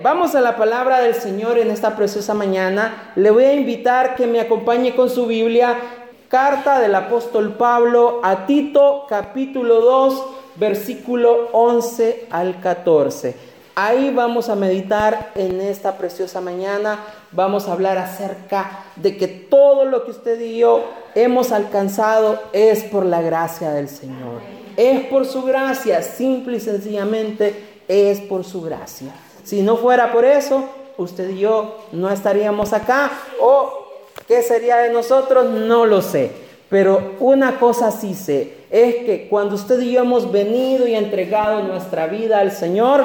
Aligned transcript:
Vamos 0.00 0.36
a 0.36 0.40
la 0.40 0.56
palabra 0.56 1.00
del 1.00 1.16
Señor 1.16 1.58
en 1.58 1.72
esta 1.72 1.96
preciosa 1.96 2.32
mañana. 2.32 3.10
Le 3.16 3.32
voy 3.32 3.42
a 3.42 3.54
invitar 3.54 4.14
que 4.14 4.28
me 4.28 4.38
acompañe 4.38 4.94
con 4.94 5.10
su 5.10 5.26
Biblia, 5.26 5.76
carta 6.28 6.78
del 6.78 6.94
apóstol 6.94 7.54
Pablo 7.54 8.20
a 8.22 8.46
Tito, 8.46 9.06
capítulo 9.08 9.80
2, 9.80 10.24
versículo 10.54 11.48
11 11.50 12.28
al 12.30 12.60
14. 12.60 13.34
Ahí 13.74 14.12
vamos 14.14 14.48
a 14.48 14.54
meditar 14.54 15.32
en 15.34 15.60
esta 15.60 15.98
preciosa 15.98 16.40
mañana. 16.40 17.00
Vamos 17.32 17.66
a 17.66 17.72
hablar 17.72 17.98
acerca 17.98 18.84
de 18.94 19.16
que 19.16 19.26
todo 19.26 19.84
lo 19.84 20.04
que 20.04 20.12
usted 20.12 20.40
y 20.40 20.58
yo 20.58 20.84
hemos 21.16 21.50
alcanzado 21.50 22.40
es 22.52 22.84
por 22.84 23.04
la 23.04 23.20
gracia 23.20 23.72
del 23.72 23.88
Señor. 23.88 24.42
Es 24.76 25.06
por 25.06 25.26
su 25.26 25.42
gracia, 25.42 26.02
simple 26.02 26.58
y 26.58 26.60
sencillamente 26.60 27.82
es 27.88 28.20
por 28.20 28.44
su 28.44 28.62
gracia. 28.62 29.12
Si 29.48 29.62
no 29.62 29.78
fuera 29.78 30.12
por 30.12 30.26
eso, 30.26 30.62
usted 30.98 31.30
y 31.30 31.38
yo 31.38 31.78
no 31.92 32.10
estaríamos 32.10 32.74
acá. 32.74 33.10
O 33.40 33.86
qué 34.26 34.42
sería 34.42 34.76
de 34.76 34.90
nosotros, 34.90 35.46
no 35.48 35.86
lo 35.86 36.02
sé. 36.02 36.32
Pero 36.68 37.14
una 37.18 37.58
cosa 37.58 37.90
sí 37.90 38.12
sé, 38.12 38.52
es 38.68 38.96
que 39.06 39.26
cuando 39.30 39.54
usted 39.54 39.80
y 39.80 39.92
yo 39.92 40.02
hemos 40.02 40.30
venido 40.30 40.86
y 40.86 40.94
entregado 40.94 41.62
nuestra 41.62 42.08
vida 42.08 42.40
al 42.40 42.52
Señor, 42.52 43.04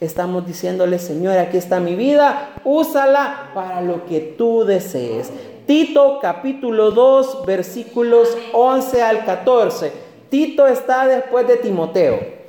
estamos 0.00 0.46
diciéndole, 0.46 0.98
Señor, 0.98 1.38
aquí 1.38 1.56
está 1.56 1.80
mi 1.80 1.94
vida, 1.94 2.50
úsala 2.62 3.50
para 3.54 3.80
lo 3.80 4.04
que 4.04 4.20
tú 4.20 4.66
desees. 4.66 5.30
Tito 5.64 6.18
capítulo 6.20 6.90
2 6.90 7.46
versículos 7.46 8.36
11 8.52 9.00
al 9.02 9.24
14. 9.24 9.92
Tito 10.28 10.66
está 10.66 11.06
después 11.06 11.48
de 11.48 11.56
Timoteo. 11.56 12.39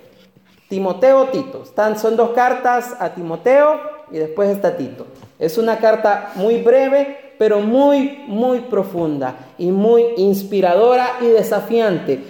Timoteo, 0.71 1.25
Tito. 1.25 1.63
Son 1.98 2.16
dos 2.16 2.30
cartas 2.30 2.95
a 2.98 3.09
Timoteo 3.09 3.77
y 4.09 4.20
después 4.20 4.49
está 4.49 4.77
Tito. 4.77 5.05
Es 5.38 5.57
una 5.57 5.80
carta 5.80 6.31
muy 6.35 6.61
breve, 6.61 7.34
pero 7.38 7.59
muy, 7.59 8.23
muy 8.25 8.61
profunda 8.61 9.36
y 9.58 9.69
muy 9.69 10.14
inspiradora 10.16 11.17
y 11.19 11.25
desafiante. 11.25 12.23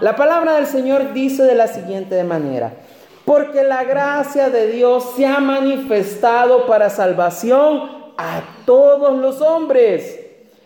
La 0.00 0.14
palabra 0.14 0.54
del 0.54 0.66
Señor 0.66 1.12
dice 1.12 1.42
de 1.42 1.56
la 1.56 1.66
siguiente 1.66 2.22
manera, 2.22 2.74
porque 3.24 3.64
la 3.64 3.82
gracia 3.82 4.50
de 4.50 4.68
Dios 4.68 5.14
se 5.16 5.26
ha 5.26 5.40
manifestado 5.40 6.66
para 6.66 6.90
salvación 6.90 7.90
a 8.16 8.42
todos 8.66 9.18
los 9.18 9.40
hombres, 9.40 10.20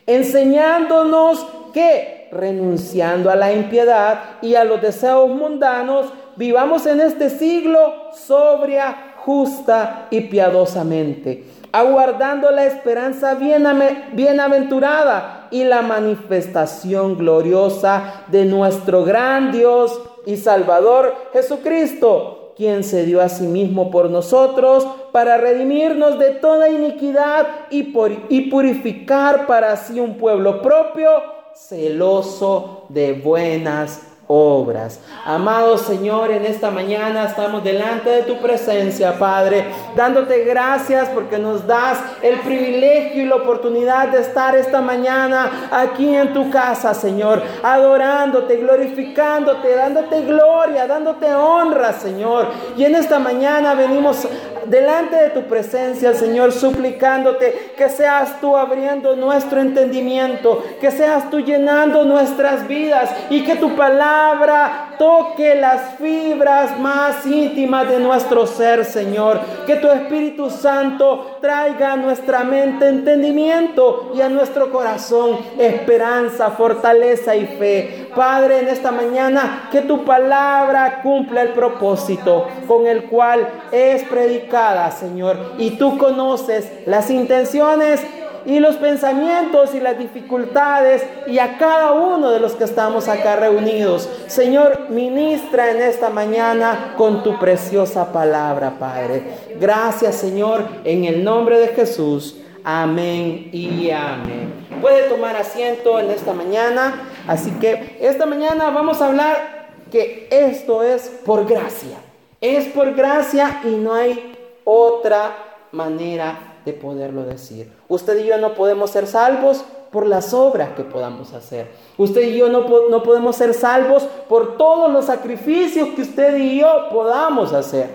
enseñándonos 0.07 1.47
que, 1.73 2.29
renunciando 2.33 3.31
a 3.31 3.37
la 3.37 3.51
impiedad 3.51 4.21
y 4.43 4.57
a 4.57 4.65
los 4.65 4.83
deseos 4.83 5.31
mundanos, 5.31 6.13
vivamos 6.37 6.87
en 6.87 7.01
este 7.01 7.31
siglo 7.31 8.11
sobria, 8.13 9.15
justa 9.25 10.09
y 10.11 10.23
piadosamente, 10.23 11.45
aguardando 11.73 12.51
la 12.51 12.67
esperanza 12.67 13.35
bienaventurada 13.35 15.49
y 15.51 15.65
la 15.65 15.83
manifestación 15.83 17.17
gloriosa 17.17 18.25
de 18.29 18.45
nuestro 18.45 19.05
gran 19.05 19.51
Dios 19.51 19.99
y 20.27 20.37
Salvador 20.37 21.15
Jesucristo, 21.33 22.53
quien 22.57 22.85
se 22.85 23.05
dio 23.05 23.21
a 23.21 23.29
sí 23.29 23.47
mismo 23.47 23.91
por 23.91 24.11
nosotros 24.11 24.87
para 25.11 25.39
redimirnos 25.39 26.19
de 26.19 26.33
toda 26.33 26.69
iniquidad 26.69 27.47
y, 27.71 27.93
y 28.29 28.51
purificar 28.51 29.47
para 29.47 29.77
sí 29.77 29.99
un 29.99 30.19
pueblo 30.19 30.63
propio, 30.63 31.11
celoso 31.55 32.85
de 32.91 33.15
buenas 33.15 34.14
obras. 34.27 35.01
Amado 35.25 35.77
Señor, 35.79 36.31
en 36.31 36.45
esta 36.47 36.71
mañana 36.71 37.25
estamos 37.25 37.63
delante 37.63 38.11
de 38.11 38.23
tu 38.23 38.39
presencia, 38.39 39.19
Padre, 39.19 39.67
dándote 39.97 40.45
gracias 40.45 41.09
porque 41.11 41.39
nos 41.39 41.67
das 41.67 41.99
el 42.23 42.41
privilegio 42.41 43.23
y 43.23 43.27
la 43.27 43.37
oportunidad 43.37 44.09
de 44.09 44.21
estar 44.21 44.57
esta 44.57 44.81
mañana 44.81 45.69
aquí 45.71 46.15
en 46.15 46.33
tu 46.33 46.51
casa, 46.51 46.95
Señor, 46.95 47.43
adorándote, 47.63 48.57
glorificándote, 48.57 49.75
dándote 49.75 50.23
gloria, 50.23 50.87
dándote 50.87 51.35
honra, 51.35 51.93
Señor. 51.93 52.49
Y 52.77 52.85
en 52.85 52.95
esta 52.95 53.19
mañana 53.19 53.75
venimos 53.75 54.27
delante 54.67 55.17
de 55.17 55.31
tu 55.31 55.43
presencia, 55.43 56.15
Señor, 56.15 56.53
suplicándote 56.53 57.73
que 57.77 57.89
seas 57.89 58.41
tú 58.41 58.57
abriendo 58.57 59.17
nuestro 59.17 59.61
entendimiento, 59.61 60.65
que 60.81 60.91
seas 60.91 61.31
tú 61.31 61.41
llenando 61.41 62.05
nuestras 62.05 62.67
vidas 62.67 63.11
y 63.31 63.43
que 63.45 63.57
tu 63.57 63.77
palabra 63.77 64.84
toque 64.99 65.55
las 65.55 65.97
fibras 65.97 66.79
más 66.79 67.27
íntimas 67.27 67.89
de 67.89 67.99
nuestro 67.99 68.47
ser, 68.47 68.85
Señor. 68.85 69.41
Que 69.67 69.77
tu 69.77 69.89
Espíritu 69.89 70.51
Santo 70.51 71.39
traiga 71.41 71.93
a 71.93 71.97
nuestra 71.97 72.45
mente 72.45 72.89
entendimiento 72.89 74.13
y 74.15 74.21
a 74.21 74.29
nuestro 74.29 74.71
corazón 74.71 75.39
esperanza, 75.59 76.51
fortaleza 76.51 77.35
y 77.37 77.47
fe. 77.47 78.09
Padre, 78.15 78.61
en 78.61 78.69
esta 78.69 78.93
mañana, 78.93 79.69
que 79.71 79.83
tu 79.83 80.05
palabra 80.05 81.01
cumpla 81.03 81.43
el 81.43 81.51
propósito 81.51 82.47
con 82.67 82.87
el 82.87 83.05
cual 83.05 83.49
es 83.73 84.03
predicada, 84.05 84.91
Señor. 84.91 85.37
Y 85.59 85.73
tú 85.73 85.99
conoces 85.99 86.71
las 86.87 87.11
intenciones 87.11 88.01
y 88.47 88.61
los 88.61 88.77
pensamientos 88.77 89.75
y 89.75 89.81
las 89.81 89.99
dificultades 89.99 91.05
y 91.27 91.39
a 91.39 91.57
cada 91.59 91.93
uno 91.93 92.31
de 92.31 92.41
los 92.41 92.53
que 92.53 92.65
estamos 92.65 93.09
acá 93.09 93.37
reunidos. 93.37 94.09
Señor, 94.27 94.91
ministra 94.91 95.71
en 95.71 95.83
esta 95.83 96.11
mañana 96.11 96.95
con 96.97 97.23
tu 97.23 97.39
preciosa 97.39 98.13
palabra, 98.13 98.79
Padre. 98.79 99.23
Gracias, 99.59 100.17
Señor, 100.17 100.65
en 100.85 101.05
el 101.05 101.25
nombre 101.25 101.59
de 101.59 101.69
Jesús. 101.69 102.37
Amén 102.63 103.51
y 103.53 103.91
amén. 103.91 104.53
Puede 104.81 105.09
tomar 105.09 105.37
asiento 105.37 105.99
en 105.99 106.11
esta 106.11 106.33
mañana. 106.33 107.09
Así 107.27 107.51
que 107.53 107.99
esta 108.01 108.27
mañana 108.27 108.71
vamos 108.71 109.01
a 109.01 109.07
hablar 109.07 109.65
que 109.91 110.29
esto 110.31 110.83
es 110.83 111.09
por 111.25 111.47
gracia. 111.47 111.97
Es 112.41 112.67
por 112.67 112.95
gracia 112.95 113.61
y 113.65 113.69
no 113.69 113.95
hay 113.95 114.35
otra 114.65 115.37
manera 115.73 116.54
de 116.65 116.73
poderlo 116.73 117.25
decir. 117.25 117.71
Usted 117.89 118.25
y 118.25 118.29
yo 118.29 118.39
no 118.39 118.55
podemos 118.55 118.91
ser 118.91 119.07
salvos 119.07 119.65
por 119.91 120.07
las 120.07 120.35
obras 120.35 120.71
que 120.71 120.83
podamos 120.83 121.33
hacer. 121.33 121.69
Usted 121.97 122.23
y 122.23 122.37
yo 122.37 122.49
no, 122.49 122.67
no 122.91 123.03
podemos 123.03 123.37
ser 123.37 123.55
salvos 123.55 124.03
por 124.29 124.57
todos 124.57 124.93
los 124.93 125.05
sacrificios 125.05 125.91
que 125.91 126.03
usted 126.03 126.37
y 126.37 126.61
yo 126.61 126.89
podamos 126.91 127.53
hacer. 127.53 127.91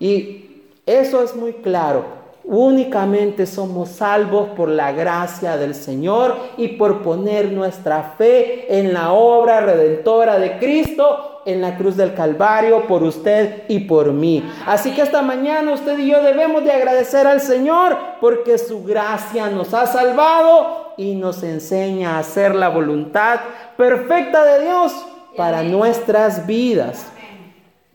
Y 0.00 0.64
eso 0.84 1.22
es 1.22 1.36
muy 1.36 1.52
claro. 1.52 2.04
Únicamente 2.44 3.44
somos 3.46 3.88
salvos 3.88 4.50
por 4.56 4.68
la 4.68 4.92
gracia 4.92 5.56
del 5.56 5.74
Señor 5.74 6.36
y 6.56 6.68
por 6.68 7.02
poner 7.02 7.52
nuestra 7.52 8.14
fe 8.16 8.78
en 8.78 8.92
la 8.92 9.12
obra 9.12 9.60
redentora 9.60 10.38
de 10.38 10.58
Cristo 10.58 11.35
en 11.46 11.62
la 11.62 11.76
cruz 11.76 11.96
del 11.96 12.12
Calvario 12.12 12.86
por 12.86 13.02
usted 13.04 13.62
y 13.68 13.80
por 13.80 14.12
mí. 14.12 14.44
Así 14.66 14.90
que 14.90 15.00
esta 15.00 15.22
mañana 15.22 15.72
usted 15.72 15.96
y 15.98 16.10
yo 16.10 16.22
debemos 16.22 16.64
de 16.64 16.72
agradecer 16.72 17.26
al 17.26 17.40
Señor 17.40 17.96
porque 18.20 18.58
su 18.58 18.84
gracia 18.84 19.48
nos 19.48 19.72
ha 19.72 19.86
salvado 19.86 20.92
y 20.98 21.14
nos 21.14 21.42
enseña 21.42 22.16
a 22.16 22.18
hacer 22.18 22.54
la 22.54 22.68
voluntad 22.68 23.40
perfecta 23.76 24.44
de 24.44 24.64
Dios 24.64 24.92
para 25.36 25.62
nuestras 25.62 26.46
vidas. 26.46 27.06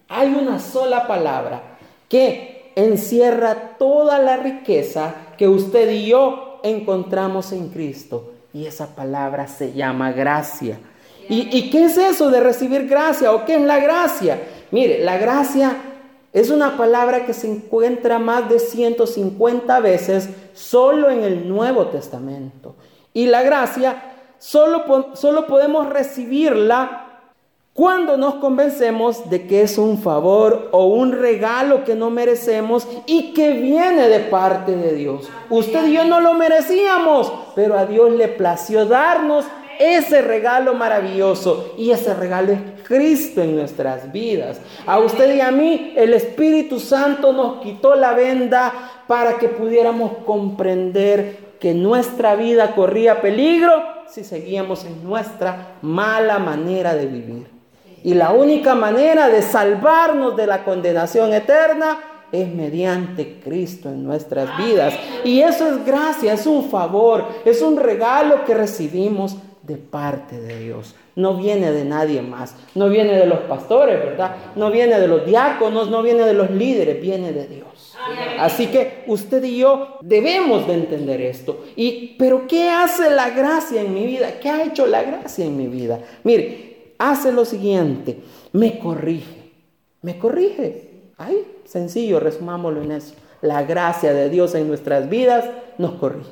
Hay 0.08 0.34
una 0.34 0.60
sola 0.60 1.08
palabra 1.08 1.62
que 2.08 2.72
encierra 2.76 3.78
toda 3.78 4.18
la 4.20 4.38
riqueza 4.38 5.14
que 5.38 5.48
usted 5.48 5.90
y 5.92 6.08
yo 6.08 6.60
encontramos 6.64 7.52
en 7.52 7.70
Cristo. 7.70 8.32
Y 8.54 8.66
esa 8.66 8.96
palabra 8.96 9.48
se 9.48 9.74
llama 9.74 10.12
gracia. 10.12 10.80
¿Y, 11.34 11.70
qué 11.70 11.86
es 11.86 11.96
eso 11.98 12.30
de 12.30 12.42
recibir 12.42 12.90
gracia 12.90 13.32
o 13.32 13.46
qué 13.46 13.56
es 13.56 13.62
la 13.62 13.80
gracia? 13.80 14.38
Mire, 14.70 15.02
la 15.02 15.18
gracia 15.18 15.78
es 16.34 16.50
una 16.50 16.76
palabra 16.76 17.26
que 17.26 17.34
se 17.34 17.50
encuentra 17.50 18.20
más 18.20 18.50
de 18.50 18.60
150 18.60 19.80
veces 19.80 20.28
solo 20.52 21.10
en 21.10 21.24
el 21.24 21.48
Nuevo 21.48 21.86
Testamento. 21.86 22.76
Y 23.14 23.28
la 23.28 23.44
gracia 23.44 24.12
solo, 24.40 24.84
solo 25.14 25.48
podemos 25.48 25.88
recibirla 25.88 27.08
cuando 27.74 28.18
nos 28.18 28.36
convencemos 28.36 29.30
de 29.30 29.48
que 29.48 29.62
es 29.62 29.78
un 29.78 30.00
favor 30.00 30.68
o 30.74 30.88
un 30.88 31.14
regalo 31.14 31.86
que 31.86 31.96
no 31.96 32.10
merecemos 32.10 32.86
y 33.06 33.32
que 33.34 33.54
viene 33.54 34.10
de 34.10 34.20
parte 34.20 34.76
de 34.76 34.96
Dios. 34.96 35.30
Usted 35.50 35.88
y 35.88 35.94
yo 35.94 36.04
no 36.04 36.20
lo 36.20 36.34
merecíamos, 36.34 37.32
pero 37.56 37.78
a 37.78 37.86
Dios 37.86 38.12
le 38.12 38.28
plació 38.28 38.86
darnos 38.86 39.46
ese 39.82 40.22
regalo 40.22 40.76
maravilloso 40.76 41.74
y 41.76 41.90
ese 41.90 42.14
regalo 42.14 42.52
es 42.52 42.60
Cristo 42.88 43.42
en 43.42 43.56
nuestras 43.56 44.12
vidas. 44.12 44.62
A 44.86 45.00
usted 45.00 45.36
y 45.36 45.42
a 45.42 45.50
mí 45.50 45.94
el 45.96 46.14
Espíritu 46.14 46.80
Santo 46.80 47.34
nos 47.34 47.62
quitó 47.62 47.96
la 47.96 48.14
venda 48.14 48.72
para 49.08 49.40
que 49.40 49.50
pudiéramos 49.50 50.12
comprender 50.26 51.52
que 51.60 51.74
nuestra 51.74 52.36
vida 52.36 52.76
corría 52.76 53.22
peligro 53.22 53.84
si 54.08 54.24
seguíamos 54.24 54.86
en 54.86 55.04
nuestra 55.04 55.78
mala 55.82 56.38
manera 56.38 56.94
de 56.94 57.08
vivir. 57.08 57.48
Y 58.04 58.14
la 58.14 58.32
única 58.32 58.76
manera 58.76 59.30
de 59.30 59.42
salvarnos 59.42 60.36
de 60.36 60.48
la 60.48 60.64
condenación 60.64 61.34
eterna 61.34 62.00
es 62.32 62.48
mediante 62.54 63.40
Cristo 63.40 63.90
en 63.90 64.04
nuestras 64.04 64.58
vidas. 64.58 64.94
Y 65.24 65.42
eso 65.42 65.68
es 65.68 65.86
gracia, 65.86 66.34
es 66.34 66.46
un 66.46 66.70
favor, 66.70 67.26
es 67.46 67.62
un 67.62 67.78
regalo 67.78 68.46
que 68.46 68.54
recibimos 68.54 69.38
de 69.72 69.78
parte 69.78 70.40
de 70.40 70.60
Dios. 70.60 70.96
No 71.16 71.36
viene 71.36 71.72
de 71.72 71.86
nadie 71.86 72.22
más. 72.22 72.56
No 72.76 72.90
viene 72.90 73.18
de 73.18 73.26
los 73.26 73.40
pastores, 73.40 74.00
¿verdad? 74.00 74.36
No 74.56 74.70
viene 74.70 75.00
de 75.00 75.08
los 75.08 75.26
diáconos, 75.26 75.90
no 75.90 76.02
viene 76.02 76.24
de 76.24 76.34
los 76.34 76.52
líderes, 76.52 77.02
viene 77.02 77.32
de 77.32 77.48
Dios. 77.48 77.98
Así 78.40 78.68
que 78.68 79.04
usted 79.08 79.44
y 79.44 79.58
yo 79.58 79.98
debemos 80.02 80.68
de 80.68 80.74
entender 80.74 81.22
esto. 81.22 81.64
Y 81.76 82.16
pero 82.18 82.48
¿qué 82.48 82.70
hace 82.70 83.10
la 83.10 83.30
gracia 83.30 83.82
en 83.82 83.94
mi 83.94 84.06
vida? 84.06 84.40
¿Qué 84.42 84.50
ha 84.50 84.64
hecho 84.64 84.88
la 84.88 85.04
gracia 85.04 85.46
en 85.46 85.56
mi 85.56 85.68
vida? 85.68 86.00
Mire, 86.24 86.94
hace 86.98 87.32
lo 87.32 87.46
siguiente, 87.46 88.20
me 88.52 88.80
corrige. 88.80 89.52
Me 90.02 90.18
corrige. 90.18 90.90
Ay, 91.18 91.46
sencillo, 91.66 92.20
resumámoslo 92.20 92.82
en 92.82 92.92
eso. 92.94 93.14
La 93.42 93.64
gracia 93.64 94.14
de 94.14 94.30
Dios 94.30 94.56
en 94.56 94.68
nuestras 94.68 95.10
vidas 95.10 95.50
nos 95.78 95.94
corrige. 95.94 96.32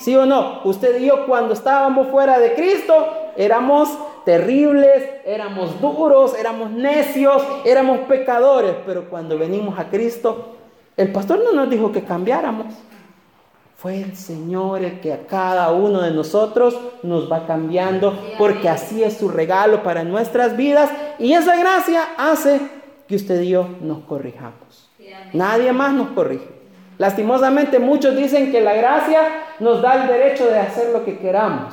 ¿Sí 0.00 0.16
o 0.16 0.24
no? 0.24 0.60
Usted 0.64 0.98
y 1.00 1.06
yo 1.06 1.26
cuando 1.26 1.52
estábamos 1.52 2.08
fuera 2.08 2.38
de 2.38 2.54
Cristo 2.54 2.94
éramos 3.36 3.90
terribles, 4.24 5.10
éramos 5.26 5.78
duros, 5.80 6.34
éramos 6.38 6.70
necios, 6.70 7.42
éramos 7.64 8.00
pecadores, 8.00 8.76
pero 8.86 9.10
cuando 9.10 9.38
venimos 9.38 9.78
a 9.78 9.90
Cristo, 9.90 10.56
el 10.96 11.12
pastor 11.12 11.42
no 11.44 11.52
nos 11.52 11.68
dijo 11.68 11.92
que 11.92 12.02
cambiáramos. 12.02 12.66
Fue 13.76 14.00
el 14.00 14.16
Señor 14.16 14.84
el 14.84 15.00
que 15.00 15.12
a 15.12 15.26
cada 15.26 15.70
uno 15.72 16.02
de 16.02 16.10
nosotros 16.10 16.78
nos 17.02 17.30
va 17.30 17.46
cambiando, 17.46 18.18
porque 18.38 18.68
así 18.68 19.02
es 19.02 19.18
su 19.18 19.28
regalo 19.28 19.82
para 19.82 20.04
nuestras 20.04 20.56
vidas 20.56 20.90
y 21.18 21.32
esa 21.32 21.56
gracia 21.56 22.02
hace 22.16 22.60
que 23.06 23.16
usted 23.16 23.40
y 23.42 23.50
yo 23.50 23.68
nos 23.80 24.00
corrijamos. 24.00 24.90
Nadie 25.32 25.72
más 25.72 25.92
nos 25.92 26.08
corrige. 26.08 26.59
Lastimosamente 27.00 27.78
muchos 27.78 28.14
dicen 28.14 28.52
que 28.52 28.60
la 28.60 28.74
gracia 28.74 29.22
nos 29.58 29.80
da 29.80 30.02
el 30.02 30.06
derecho 30.06 30.44
de 30.50 30.58
hacer 30.58 30.90
lo 30.90 31.02
que 31.02 31.16
queramos, 31.16 31.72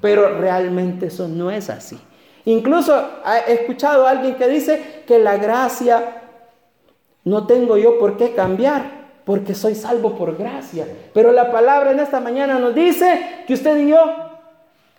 pero 0.00 0.36
realmente 0.36 1.06
eso 1.06 1.28
no 1.28 1.52
es 1.52 1.70
así. 1.70 1.96
Incluso 2.44 3.08
he 3.46 3.52
escuchado 3.52 4.04
a 4.04 4.10
alguien 4.10 4.34
que 4.34 4.48
dice 4.48 5.04
que 5.06 5.20
la 5.20 5.36
gracia 5.36 6.22
no 7.22 7.46
tengo 7.46 7.76
yo 7.76 8.00
por 8.00 8.16
qué 8.16 8.32
cambiar, 8.34 8.82
porque 9.24 9.54
soy 9.54 9.76
salvo 9.76 10.16
por 10.16 10.36
gracia. 10.36 10.88
Pero 11.12 11.30
la 11.30 11.52
palabra 11.52 11.92
en 11.92 12.00
esta 12.00 12.18
mañana 12.18 12.58
nos 12.58 12.74
dice 12.74 13.44
que 13.46 13.54
usted 13.54 13.76
y 13.76 13.90
yo 13.90 14.00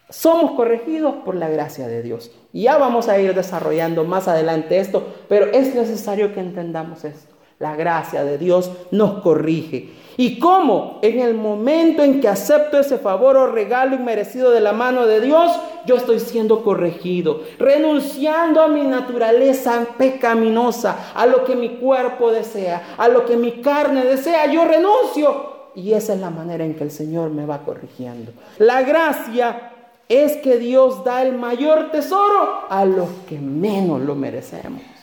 somos 0.09 0.51
corregidos 0.51 1.15
por 1.25 1.35
la 1.35 1.49
gracia 1.49 1.89
de 1.89 2.01
Dios. 2.01 2.31
Y 2.53 2.63
ya 2.63 2.77
vamos 2.77 3.09
a 3.09 3.19
ir 3.19 3.35
desarrollando 3.35 4.05
más 4.05 4.29
adelante 4.29 4.79
esto, 4.79 5.05
pero 5.27 5.47
es 5.47 5.75
necesario 5.75 6.33
que 6.33 6.39
entendamos 6.39 7.03
esto. 7.03 7.34
La 7.59 7.75
gracia 7.75 8.23
de 8.23 8.37
Dios 8.37 8.69
nos 8.91 9.21
corrige. 9.21 9.89
¿Y 10.17 10.39
cómo? 10.39 10.99
En 11.01 11.19
el 11.19 11.35
momento 11.35 12.03
en 12.03 12.21
que 12.21 12.27
acepto 12.27 12.79
ese 12.79 12.97
favor 12.97 13.37
o 13.37 13.47
regalo 13.47 13.95
inmerecido 13.95 14.51
de 14.51 14.61
la 14.61 14.73
mano 14.73 15.05
de 15.05 15.21
Dios, 15.21 15.51
yo 15.85 15.95
estoy 15.95 16.19
siendo 16.19 16.63
corregido, 16.63 17.41
renunciando 17.59 18.61
a 18.61 18.67
mi 18.67 18.81
naturaleza 18.83 19.85
pecaminosa, 19.97 21.11
a 21.13 21.25
lo 21.25 21.43
que 21.43 21.55
mi 21.55 21.77
cuerpo 21.77 22.31
desea, 22.31 22.95
a 22.97 23.07
lo 23.07 23.25
que 23.25 23.37
mi 23.37 23.61
carne 23.61 24.05
desea, 24.05 24.51
yo 24.51 24.65
renuncio. 24.65 25.55
Y 25.75 25.93
esa 25.93 26.13
es 26.13 26.21
la 26.21 26.29
manera 26.29 26.63
en 26.63 26.75
que 26.75 26.83
el 26.85 26.91
Señor 26.91 27.29
me 27.29 27.45
va 27.45 27.63
corrigiendo. 27.63 28.31
La 28.57 28.81
gracia 28.81 29.71
es 30.07 30.37
que 30.37 30.57
Dios 30.57 31.03
da 31.03 31.23
el 31.23 31.37
mayor 31.37 31.91
tesoro 31.91 32.65
a 32.69 32.85
los 32.85 33.09
que 33.27 33.37
menos 33.37 34.01
lo 34.01 34.15
merecemos. 34.15 34.94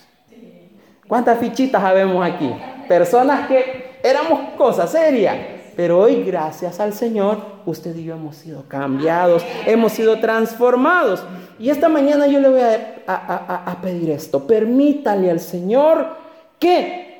¿Cuántas 1.08 1.38
fichitas 1.38 1.82
habemos 1.82 2.24
aquí? 2.24 2.50
Personas 2.88 3.48
que 3.48 3.98
éramos 4.02 4.50
cosas 4.56 4.92
serias, 4.92 5.36
pero 5.76 6.00
hoy 6.00 6.22
gracias 6.22 6.80
al 6.80 6.92
Señor 6.92 7.38
usted 7.66 7.96
y 7.96 8.04
yo 8.04 8.14
hemos 8.14 8.36
sido 8.36 8.64
cambiados, 8.68 9.44
hemos 9.66 9.92
sido 9.92 10.20
transformados. 10.20 11.24
Y 11.58 11.70
esta 11.70 11.88
mañana 11.88 12.26
yo 12.26 12.40
le 12.40 12.48
voy 12.48 12.60
a, 13.06 13.78
pedir 13.82 14.10
esto, 14.10 14.46
permítale 14.46 15.30
al 15.30 15.40
Señor 15.40 16.06
que 16.58 17.10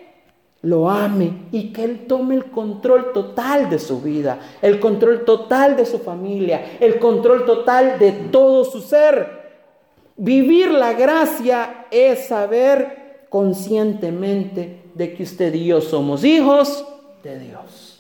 lo 0.63 0.89
ame 0.89 1.47
y 1.51 1.73
que 1.73 1.85
Él 1.85 2.07
tome 2.07 2.37
el 2.37 2.47
control 2.47 3.13
total 3.13 3.69
de 3.69 3.79
su 3.79 4.01
vida, 4.01 4.39
el 4.61 4.79
control 4.79 5.25
total 5.25 5.77
de 5.77 5.87
su 5.87 5.99
familia, 5.99 6.77
el 6.79 6.99
control 6.99 7.45
total 7.45 7.99
de 7.99 8.13
todo 8.13 8.65
su 8.65 8.81
ser. 8.81 9.43
Vivir 10.17 10.71
la 10.71 10.93
gracia 10.93 11.87
es 11.91 12.29
saber 12.29 13.02
conscientemente 13.33 14.83
de 14.93 15.15
que 15.15 15.23
usted 15.23 15.55
y 15.55 15.65
yo 15.65 15.81
somos 15.81 16.23
hijos 16.23 16.85
de 17.25 17.39
Dios. 17.39 17.99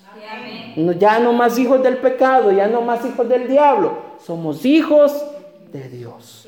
Ya 0.99 1.19
no 1.21 1.33
más 1.33 1.59
hijos 1.59 1.83
del 1.83 1.97
pecado, 1.97 2.53
ya 2.53 2.67
no 2.69 2.83
más 2.83 3.05
hijos 3.07 3.27
del 3.27 3.49
diablo, 3.49 3.97
somos 4.25 4.67
hijos 4.67 5.25
de 5.73 5.89
Dios. 5.89 6.47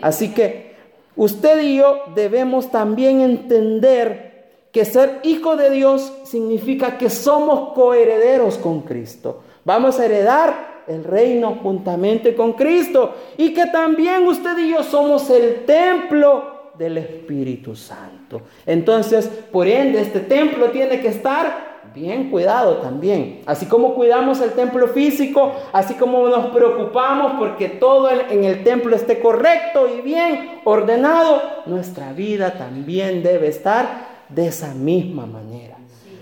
Así 0.00 0.32
que 0.32 0.76
usted 1.16 1.60
y 1.60 1.78
yo 1.78 2.04
debemos 2.14 2.70
también 2.70 3.20
entender 3.20 4.68
que 4.70 4.84
ser 4.84 5.18
hijo 5.24 5.56
de 5.56 5.70
Dios 5.70 6.12
significa 6.22 6.98
que 6.98 7.10
somos 7.10 7.72
coherederos 7.72 8.58
con 8.58 8.82
Cristo. 8.82 9.42
Vamos 9.64 9.98
a 9.98 10.06
heredar 10.06 10.84
el 10.86 11.02
reino 11.02 11.58
juntamente 11.60 12.36
con 12.36 12.52
Cristo 12.52 13.12
y 13.36 13.52
que 13.52 13.66
también 13.66 14.24
usted 14.28 14.56
y 14.58 14.70
yo 14.70 14.84
somos 14.84 15.28
el 15.30 15.64
templo 15.64 16.70
del 16.78 16.98
Espíritu 16.98 17.74
Santo. 17.76 18.19
Entonces, 18.66 19.26
por 19.26 19.66
ende, 19.66 20.00
este 20.00 20.20
templo 20.20 20.70
tiene 20.70 21.00
que 21.00 21.08
estar 21.08 21.70
bien 21.94 22.30
cuidado 22.30 22.76
también. 22.76 23.42
Así 23.46 23.66
como 23.66 23.94
cuidamos 23.94 24.40
el 24.40 24.52
templo 24.52 24.88
físico, 24.88 25.52
así 25.72 25.94
como 25.94 26.28
nos 26.28 26.46
preocupamos 26.46 27.32
porque 27.38 27.68
todo 27.68 28.10
en 28.10 28.44
el 28.44 28.62
templo 28.62 28.94
esté 28.94 29.20
correcto 29.20 29.88
y 29.88 30.00
bien 30.00 30.60
ordenado, 30.64 31.42
nuestra 31.66 32.12
vida 32.12 32.52
también 32.52 33.22
debe 33.22 33.48
estar 33.48 34.08
de 34.28 34.46
esa 34.46 34.74
misma 34.74 35.26
manera. 35.26 35.76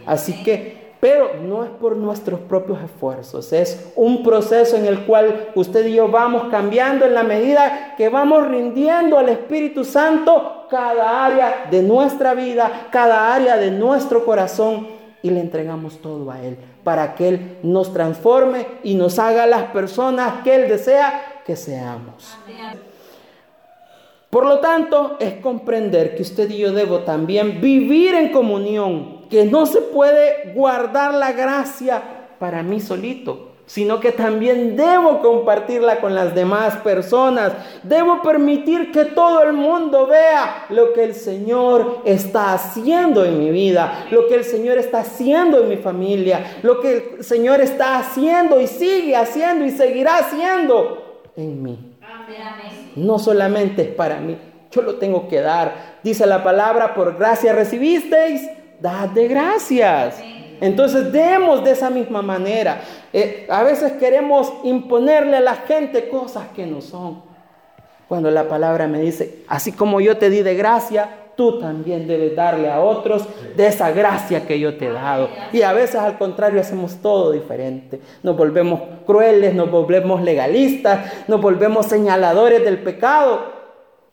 Así 0.06 0.43
que, 0.43 0.88
pero 1.00 1.32
no 1.43 1.64
es 1.64 1.70
por 1.70 1.96
nuestros 1.96 2.40
propios 2.40 2.78
esfuerzos, 2.82 3.52
es 3.52 3.93
un 3.94 4.22
proceso 4.22 4.76
en 4.76 4.87
el 4.87 5.05
cual 5.05 5.50
usted 5.55 5.87
y 5.87 5.94
yo 5.94 6.08
vamos 6.08 6.44
cambiando 6.50 7.05
en 7.05 7.14
la 7.14 7.22
medida 7.22 7.94
que 7.96 8.08
vamos 8.08 8.49
rindiendo 8.49 9.19
al 9.19 9.28
Espíritu 9.28 9.84
Santo 9.84 10.57
cada 10.69 11.26
área 11.26 11.67
de 11.70 11.82
nuestra 11.82 12.35
vida, 12.35 12.88
cada 12.91 13.35
área 13.35 13.56
de 13.56 13.70
nuestro 13.70 14.25
corazón 14.25 14.88
y 15.23 15.31
le 15.31 15.41
entregamos 15.41 15.99
todo 16.00 16.31
a 16.31 16.43
Él 16.43 16.56
para 16.85 17.15
que 17.15 17.29
Él 17.29 17.59
nos 17.62 17.93
transforme 17.93 18.67
y 18.82 18.94
nos 18.94 19.19
haga 19.19 19.46
las 19.46 19.65
personas 19.65 20.43
que 20.43 20.55
Él 20.55 20.69
desea 20.69 21.43
que 21.44 21.56
seamos. 21.56 22.37
Por 24.31 24.46
lo 24.46 24.60
tanto, 24.60 25.17
es 25.20 25.34
comprender 25.34 26.15
que 26.15 26.22
usted 26.22 26.51
y 26.51 26.58
yo 26.58 26.72
debo 26.72 27.01
también 27.01 27.60
vivir 27.60 28.15
en 28.15 28.31
comunión, 28.31 29.27
que 29.31 29.46
no 29.46 29.65
se 29.65 29.81
puede 29.81 30.53
guardar 30.55 31.15
la 31.15 31.32
gracia 31.32 32.03
para 32.39 32.63
mí 32.63 32.81
solito, 32.81 33.47
sino 33.69 34.01
que 34.01 34.13
también 34.13 34.77
debo 34.77 35.20
compartirla 35.20 36.01
con 36.01 36.15
las 36.15 36.34
demás 36.34 36.77
personas. 36.77 37.53
Debo 37.82 38.22
permitir 38.22 38.91
que 38.91 39.05
todo 39.05 39.43
el 39.43 39.53
mundo 39.53 40.06
vea 40.06 40.65
lo 40.70 40.94
que 40.94 41.05
el 41.05 41.15
Señor 41.15 42.01
está 42.06 42.55
haciendo 42.55 43.27
en 43.27 43.39
mi 43.39 43.51
vida, 43.51 44.06
lo 44.10 44.27
que 44.27 44.37
el 44.37 44.44
Señor 44.44 44.79
está 44.79 45.01
haciendo 45.01 45.60
en 45.63 45.69
mi 45.69 45.77
familia, 45.77 46.58
lo 46.63 46.81
que 46.81 47.15
el 47.19 47.25
Señor 47.25 47.60
está 47.60 47.98
haciendo 47.98 48.58
y 48.58 48.67
sigue 48.67 49.15
haciendo 49.15 49.67
y 49.67 49.70
seguirá 49.70 50.17
haciendo 50.17 51.20
en 51.37 51.63
mí. 51.63 51.98
No 52.96 53.19
solamente 53.19 53.82
es 53.82 53.89
para 53.89 54.19
mí, 54.19 54.39
yo 54.70 54.81
lo 54.81 54.94
tengo 54.94 55.29
que 55.29 55.43
dar. 55.43 55.98
Dice 56.03 56.27
la 56.27 56.43
palabra, 56.43 56.94
por 56.94 57.19
gracia 57.19 57.53
recibisteis, 57.53 58.48
dad 58.81 59.10
de 59.10 59.29
gracias. 59.29 60.37
Entonces 60.60 61.12
demos 61.12 61.65
de 61.65 61.72
esa 61.72 61.91
misma 61.91 62.22
manera. 62.22 62.82
Eh, 63.12 63.46
a 63.48 63.62
veces 63.62 63.93
queremos 63.93 64.53
imponerle 64.65 65.36
a 65.36 65.41
la 65.41 65.55
gente 65.55 66.08
cosas 66.08 66.48
que 66.55 66.67
no 66.67 66.81
son. 66.81 67.22
Cuando 68.08 68.31
la 68.31 68.48
palabra 68.48 68.86
me 68.86 69.00
dice, 69.00 69.44
así 69.48 69.72
como 69.72 70.00
yo 70.00 70.17
te 70.17 70.31
di 70.31 70.43
de 70.43 70.55
gracia, 70.55 71.10
tú 71.38 71.60
también 71.60 72.08
debes 72.08 72.34
darle 72.34 72.69
a 72.69 72.81
otros 72.81 73.29
de 73.56 73.69
esa 73.69 73.93
gracia 73.93 74.44
que 74.44 74.58
yo 74.58 74.77
te 74.77 74.86
he 74.86 74.93
dado. 74.93 75.29
Y 75.53 75.62
a 75.62 75.72
veces 75.72 75.96
al 75.96 76.19
contrario 76.19 76.60
hacemos 76.60 76.96
todo 76.96 77.31
diferente. 77.31 78.00
Nos 78.24 78.36
volvemos 78.36 78.81
crueles, 79.06 79.55
nos 79.55 79.70
volvemos 79.70 80.20
legalistas, 80.22 81.29
nos 81.29 81.41
volvemos 81.41 81.86
señaladores 81.86 82.65
del 82.65 82.79
pecado. 82.79 83.58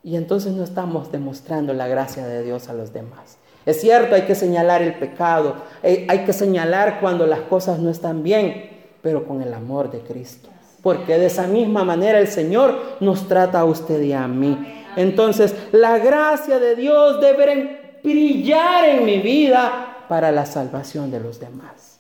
Y 0.04 0.18
entonces 0.18 0.54
no 0.54 0.64
estamos 0.64 1.12
demostrando 1.12 1.74
la 1.74 1.88
gracia 1.88 2.28
de 2.28 2.44
Dios 2.44 2.70
a 2.70 2.74
los 2.74 2.94
demás. 2.94 3.40
Es 3.66 3.82
cierto, 3.82 4.16
hay 4.16 4.24
que 4.24 4.36
señalar 4.36 4.82
el 4.82 4.96
pecado, 4.96 5.56
hay 5.82 6.26
que 6.26 6.34
señalar 6.34 7.00
cuando 7.00 7.26
las 7.26 7.42
cosas 7.42 7.80
no 7.80 7.90
están 7.90 8.22
bien, 8.22 8.70
pero 9.02 9.26
con 9.26 9.42
el 9.42 9.54
amor 9.54 9.92
de 9.92 10.00
Cristo. 10.00 10.50
Porque 10.84 11.18
de 11.18 11.26
esa 11.26 11.48
misma 11.48 11.84
manera 11.84 12.20
el 12.20 12.28
Señor 12.28 12.80
nos 13.00 13.28
trata 13.28 13.60
a 13.60 13.66
usted 13.66 14.02
y 14.02 14.14
a 14.14 14.28
mí. 14.28 14.84
Entonces, 14.96 15.56
la 15.72 15.98
gracia 15.98 16.60
de 16.60 16.76
Dios 16.76 17.20
debe 17.20 18.00
brillar 18.04 18.86
en 18.86 19.06
mi 19.06 19.20
vida 19.20 20.04
para 20.08 20.32
la 20.32 20.46
salvación 20.46 21.10
de 21.10 21.20
los 21.20 21.40
demás. 21.40 22.00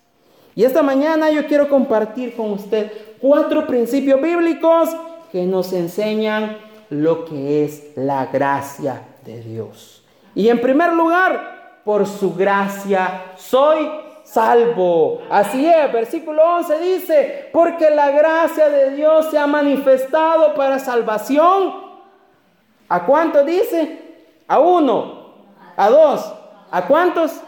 Y 0.56 0.64
esta 0.64 0.84
mañana 0.84 1.32
yo 1.32 1.48
quiero 1.48 1.68
compartir 1.68 2.36
con 2.36 2.52
usted 2.52 2.92
cuatro 3.20 3.66
principios 3.68 4.22
bíblicos 4.22 4.90
que 5.32 5.46
nos 5.46 5.74
enseñan 5.74 6.58
lo 6.90 7.26
que 7.26 7.66
es 7.66 7.84
la 7.96 8.28
gracia 8.28 9.02
de 9.26 9.42
Dios. 9.42 10.04
Y 10.34 10.50
en 10.50 10.62
primer 10.62 10.94
lugar, 10.94 11.55
por 11.86 12.06
su 12.08 12.34
gracia 12.36 13.34
soy 13.38 13.90
salvo. 14.24 15.22
Así 15.30 15.66
es, 15.66 15.94
versículo 15.94 16.44
11 16.58 16.80
dice, 16.80 17.50
porque 17.54 17.92
la 17.92 18.12
gracia 18.12 18.68
de 18.70 18.96
Dios 18.96 19.30
se 19.30 19.38
ha 19.38 19.48
manifestado 19.48 20.56
para 20.56 20.80
salvación. 20.80 21.86
¿A 22.90 23.06
cuántos 23.06 23.46
dice? 23.46 24.02
A 24.48 24.60
uno, 24.60 25.36
a 25.78 25.90
dos, 25.90 26.34
¿a 26.72 26.86
cuántos? 26.88 27.40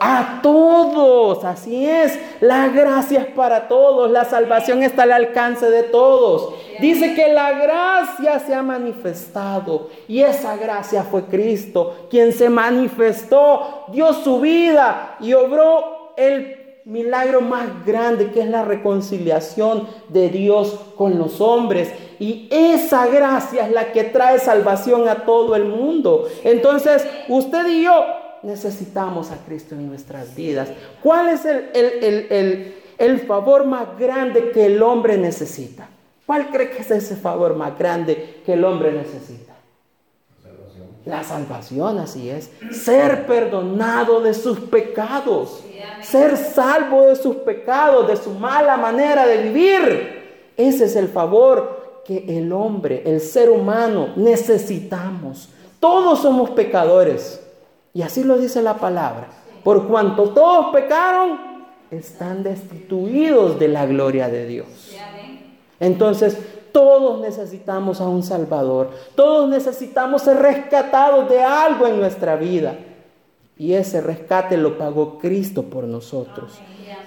A 0.00 0.40
todos, 0.42 1.44
así 1.44 1.86
es. 1.86 2.18
La 2.40 2.68
gracia 2.68 3.20
es 3.20 3.26
para 3.26 3.68
todos, 3.68 4.10
la 4.10 4.24
salvación 4.24 4.82
está 4.82 5.04
al 5.04 5.12
alcance 5.12 5.70
de 5.70 5.82
todos. 5.84 6.54
Dice 6.80 7.14
que 7.14 7.32
la 7.32 7.52
gracia 7.52 8.38
se 8.38 8.54
ha 8.54 8.62
manifestado 8.62 9.88
y 10.06 10.20
esa 10.20 10.56
gracia 10.56 11.02
fue 11.02 11.24
Cristo, 11.24 12.06
quien 12.10 12.32
se 12.32 12.48
manifestó, 12.48 13.84
dio 13.88 14.12
su 14.12 14.40
vida 14.40 15.16
y 15.20 15.32
obró 15.34 16.12
el 16.16 16.58
milagro 16.84 17.42
más 17.42 17.84
grande 17.84 18.30
que 18.30 18.40
es 18.40 18.48
la 18.48 18.64
reconciliación 18.64 19.86
de 20.08 20.28
Dios 20.30 20.78
con 20.96 21.18
los 21.18 21.40
hombres. 21.40 21.92
Y 22.18 22.48
esa 22.50 23.06
gracia 23.06 23.66
es 23.66 23.72
la 23.72 23.92
que 23.92 24.04
trae 24.04 24.38
salvación 24.38 25.08
a 25.08 25.26
todo 25.26 25.54
el 25.54 25.64
mundo. 25.64 26.26
Entonces, 26.44 27.06
usted 27.28 27.66
y 27.68 27.82
yo 27.84 27.92
necesitamos 28.42 29.30
a 29.30 29.36
Cristo 29.44 29.74
en 29.74 29.88
nuestras 29.88 30.34
vidas. 30.34 30.68
¿Cuál 31.02 31.28
es 31.28 31.44
el, 31.44 32.74
el, 32.98 33.20
favor 33.20 33.64
más 33.64 33.98
grande 33.98 34.50
que 34.50 34.66
el 34.66 34.82
hombre 34.82 35.16
necesita? 35.18 35.88
¿Cuál 36.26 36.48
cree 36.50 36.70
que 36.70 36.82
es 36.82 36.90
ese 36.90 37.16
favor 37.16 37.54
más 37.54 37.78
grande 37.78 38.42
que 38.44 38.52
el 38.52 38.64
hombre 38.64 38.92
necesita? 38.92 39.54
La 41.04 41.24
salvación, 41.24 41.98
así 41.98 42.28
es. 42.28 42.50
Ser 42.70 43.26
perdonado 43.26 44.20
de 44.20 44.34
sus 44.34 44.60
pecados. 44.60 45.64
Ser 46.02 46.36
salvo 46.36 47.06
de 47.06 47.16
sus 47.16 47.36
pecados, 47.36 48.06
de 48.08 48.16
su 48.16 48.30
mala 48.30 48.76
manera 48.76 49.26
de 49.26 49.44
vivir. 49.44 50.52
Ese 50.56 50.84
es 50.84 50.96
el 50.96 51.08
favor 51.08 52.02
que 52.04 52.24
el 52.38 52.52
hombre, 52.52 53.02
el 53.06 53.20
ser 53.20 53.48
humano, 53.48 54.10
necesitamos. 54.16 55.48
Todos 55.80 56.20
somos 56.20 56.50
pecadores. 56.50 57.40
Y 57.92 58.02
así 58.02 58.24
lo 58.24 58.38
dice 58.38 58.62
la 58.62 58.74
palabra. 58.74 59.28
Por 59.64 59.88
cuanto 59.88 60.30
todos 60.30 60.72
pecaron, 60.72 61.38
están 61.90 62.42
destituidos 62.42 63.58
de 63.58 63.68
la 63.68 63.86
gloria 63.86 64.28
de 64.28 64.46
Dios. 64.46 64.96
Entonces, 65.80 66.38
todos 66.72 67.20
necesitamos 67.20 68.00
a 68.00 68.08
un 68.08 68.22
Salvador. 68.22 68.90
Todos 69.14 69.48
necesitamos 69.48 70.22
ser 70.22 70.36
rescatados 70.36 71.28
de 71.28 71.42
algo 71.42 71.86
en 71.86 71.98
nuestra 71.98 72.36
vida. 72.36 72.76
Y 73.56 73.72
ese 73.72 74.00
rescate 74.00 74.56
lo 74.56 74.78
pagó 74.78 75.18
Cristo 75.18 75.64
por 75.64 75.84
nosotros. 75.84 76.52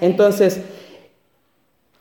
Entonces, 0.02 0.62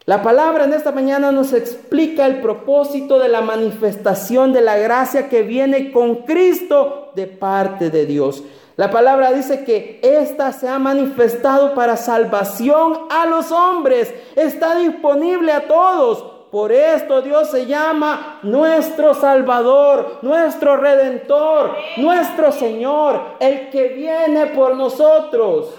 la 0.06 0.22
palabra 0.22 0.64
en 0.64 0.72
esta 0.72 0.90
mañana 0.90 1.30
nos 1.30 1.52
explica 1.52 2.26
el 2.26 2.40
propósito 2.40 3.20
de 3.20 3.28
la 3.28 3.42
manifestación 3.42 4.52
de 4.52 4.62
la 4.62 4.76
gracia 4.76 5.28
que 5.28 5.42
viene 5.42 5.92
con 5.92 6.24
Cristo 6.24 7.12
de 7.14 7.26
parte 7.28 7.90
de 7.90 8.06
Dios. 8.06 8.42
La 8.80 8.90
palabra 8.90 9.30
dice 9.32 9.62
que 9.62 10.00
ésta 10.02 10.54
se 10.54 10.66
ha 10.66 10.78
manifestado 10.78 11.74
para 11.74 11.98
salvación 11.98 13.08
a 13.10 13.26
los 13.26 13.52
hombres. 13.52 14.10
Está 14.34 14.74
disponible 14.76 15.52
a 15.52 15.68
todos. 15.68 16.24
Por 16.50 16.72
esto 16.72 17.20
Dios 17.20 17.50
se 17.50 17.66
llama 17.66 18.38
nuestro 18.42 19.12
Salvador, 19.12 20.20
nuestro 20.22 20.78
Redentor, 20.78 21.76
nuestro 21.98 22.52
Señor, 22.52 23.36
el 23.38 23.68
que 23.68 23.88
viene 23.88 24.46
por 24.46 24.74
nosotros. 24.74 25.74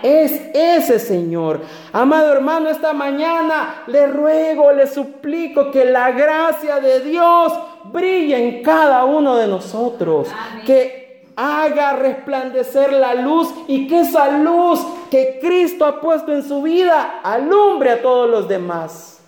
Es 0.00 0.50
ese 0.54 1.00
Señor. 1.00 1.62
Amado 1.92 2.32
hermano, 2.32 2.68
esta 2.68 2.92
mañana 2.92 3.82
le 3.88 4.06
ruego, 4.06 4.70
le 4.70 4.86
suplico 4.86 5.72
que 5.72 5.84
la 5.84 6.12
gracia 6.12 6.78
de 6.78 7.00
Dios 7.00 7.52
brille 7.86 8.36
en 8.38 8.62
cada 8.62 9.04
uno 9.04 9.34
de 9.34 9.48
nosotros. 9.48 10.28
Que 10.64 11.03
haga 11.36 11.94
resplandecer 11.94 12.92
la 12.92 13.14
luz 13.14 13.52
y 13.66 13.86
que 13.86 14.00
esa 14.00 14.38
luz 14.38 14.80
que 15.10 15.38
Cristo 15.40 15.84
ha 15.84 16.00
puesto 16.00 16.32
en 16.32 16.42
su 16.42 16.62
vida 16.62 17.20
alumbre 17.22 17.90
a 17.90 18.02
todos 18.02 18.28
los 18.28 18.48
demás. 18.48 19.20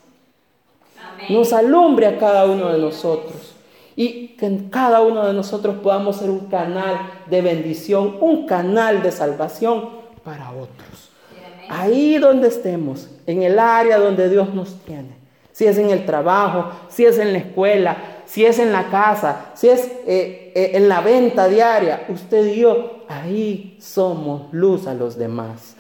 Nos 1.29 1.53
alumbre 1.53 2.07
a 2.07 2.19
cada 2.19 2.47
uno 2.47 2.73
de 2.73 2.79
nosotros. 2.79 3.55
Y 3.99 4.29
que 4.37 4.45
en 4.45 4.69
cada 4.69 5.01
uno 5.01 5.27
de 5.27 5.33
nosotros 5.33 5.77
podamos 5.83 6.17
ser 6.17 6.29
un 6.29 6.49
canal 6.49 6.99
de 7.27 7.41
bendición, 7.41 8.19
un 8.21 8.47
canal 8.47 9.03
de 9.03 9.11
salvación 9.11 9.89
para 10.23 10.51
otros. 10.51 11.11
Ahí 11.69 12.19
donde 12.19 12.49
estemos, 12.49 13.09
en 13.27 13.43
el 13.43 13.59
área 13.59 13.99
donde 13.99 14.29
Dios 14.29 14.55
nos 14.55 14.75
tiene. 14.85 15.17
Si 15.53 15.65
es 15.65 15.79
en 15.79 15.89
el 15.89 16.05
trabajo, 16.05 16.71
si 16.89 17.07
es 17.07 17.19
en 17.19 17.33
la 17.33 17.39
escuela, 17.39 17.97
si 18.27 18.45
es 18.45 18.59
en 18.59 18.73
la 18.73 18.89
casa, 18.89 19.53
si 19.55 19.69
es 19.69 19.87
eh, 20.07 20.53
eh, 20.55 20.71
en 20.75 20.89
la 20.89 21.01
venta 21.01 21.49
diaria, 21.49 22.07
usted 22.09 22.47
y 22.47 22.61
yo, 22.61 23.05
ahí 23.09 23.77
somos 23.81 24.53
luz 24.53 24.87
a 24.87 24.95
los 24.95 25.17
demás. 25.17 25.77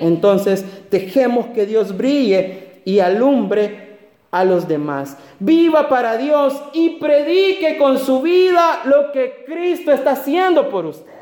Entonces, 0.00 0.64
dejemos 0.90 1.46
que 1.46 1.66
Dios 1.66 1.96
brille 1.96 2.80
y 2.84 2.98
alumbre 2.98 3.98
a 4.30 4.44
los 4.44 4.66
demás. 4.66 5.16
Viva 5.38 5.88
para 5.88 6.16
Dios 6.16 6.60
y 6.72 6.98
predique 6.98 7.78
con 7.78 7.98
su 7.98 8.20
vida 8.22 8.80
lo 8.84 9.12
que 9.12 9.44
Cristo 9.46 9.92
está 9.92 10.12
haciendo 10.12 10.68
por 10.68 10.86
usted. 10.86 11.12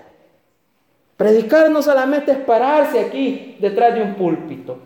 Predicar 1.17 1.71
no 1.71 1.83
solamente 1.83 2.33
es 2.33 2.39
pararse 2.39 2.99
aquí 3.01 3.57
detrás 3.61 3.95
de 3.95 4.03
un 4.03 4.15
púlpito. 4.15 4.79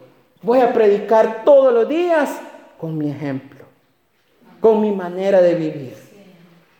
Voy 0.42 0.60
a 0.60 0.72
predicar 0.72 1.44
todos 1.44 1.72
los 1.72 1.88
días 1.88 2.30
con 2.78 2.98
mi 2.98 3.10
ejemplo 3.10 3.53
con 4.64 4.80
mi 4.80 4.92
manera 4.92 5.42
de 5.42 5.56
vivir, 5.56 5.92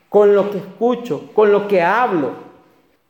con 0.09 0.35
lo 0.35 0.51
que 0.51 0.57
escucho, 0.57 1.29
con 1.35 1.53
lo 1.53 1.69
que 1.69 1.83
hablo. 1.83 2.31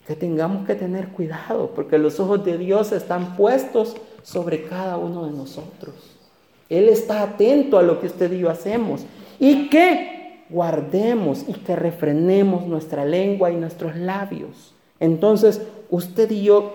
Que 0.05 0.17
tengamos 0.17 0.67
que 0.67 0.75
tener 0.75 1.11
cuidado, 1.11 1.71
porque 1.77 1.97
los 1.97 2.19
ojos 2.19 2.45
de 2.45 2.59
Dios 2.59 2.91
están 2.91 3.37
puestos 3.37 3.95
sobre 4.25 4.65
cada 4.65 4.97
uno 4.97 5.27
de 5.27 5.31
nosotros. 5.31 5.95
Él 6.69 6.89
está 6.89 7.23
atento 7.23 7.79
a 7.79 7.85
lo 7.85 8.01
que 8.01 8.09
usted 8.09 8.33
y 8.33 8.41
yo 8.41 8.51
hacemos. 8.51 9.07
Y 9.39 9.69
que 9.69 10.43
guardemos 10.51 11.45
y 11.47 11.53
que 11.53 11.77
refrenemos 11.77 12.67
nuestra 12.67 13.05
lengua 13.05 13.53
y 13.53 13.55
nuestros 13.55 13.95
labios. 13.95 14.75
Entonces, 14.99 15.63
usted 15.89 16.29
y 16.33 16.43
yo 16.43 16.75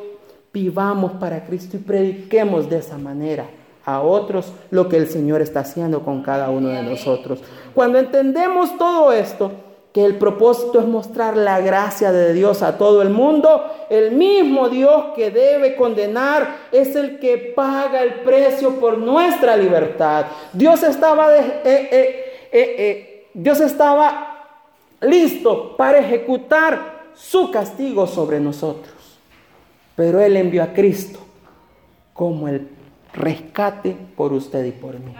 vivamos 0.53 1.11
para 1.19 1.43
Cristo 1.45 1.75
y 1.75 1.81
prediquemos 1.81 2.69
de 2.69 2.77
esa 2.77 2.97
manera 2.97 3.45
a 3.85 4.01
otros 4.01 4.51
lo 4.71 4.89
que 4.89 4.97
el 4.97 5.07
Señor 5.07 5.41
está 5.41 5.61
haciendo 5.61 6.01
con 6.03 6.21
cada 6.21 6.49
uno 6.49 6.69
de 6.69 6.83
nosotros. 6.83 7.39
Cuando 7.73 7.97
entendemos 7.97 8.77
todo 8.77 9.11
esto, 9.11 9.51
que 9.93 10.05
el 10.05 10.17
propósito 10.17 10.79
es 10.79 10.85
mostrar 10.85 11.35
la 11.35 11.61
gracia 11.61 12.11
de 12.11 12.33
Dios 12.33 12.61
a 12.61 12.77
todo 12.77 13.01
el 13.01 13.09
mundo, 13.09 13.63
el 13.89 14.11
mismo 14.11 14.69
Dios 14.69 15.05
que 15.15 15.31
debe 15.31 15.75
condenar 15.75 16.57
es 16.71 16.95
el 16.95 17.19
que 17.19 17.53
paga 17.55 18.03
el 18.03 18.21
precio 18.21 18.79
por 18.79 18.99
nuestra 18.99 19.57
libertad. 19.57 20.27
Dios 20.53 20.83
estaba, 20.83 21.35
eh, 21.35 21.61
eh, 21.63 22.49
eh, 22.51 23.27
Dios 23.33 23.59
estaba 23.61 24.47
listo 25.01 25.75
para 25.75 25.97
ejecutar 25.97 26.99
su 27.15 27.49
castigo 27.49 28.05
sobre 28.05 28.39
nosotros, 28.39 28.93
pero 29.95 30.19
Él 30.19 30.37
envió 30.37 30.61
a 30.61 30.73
Cristo 30.73 31.19
como 32.13 32.47
el 32.47 32.78
rescate 33.13 33.95
por 34.15 34.33
usted 34.33 34.65
y 34.65 34.71
por 34.71 34.99
mí. 34.99 35.13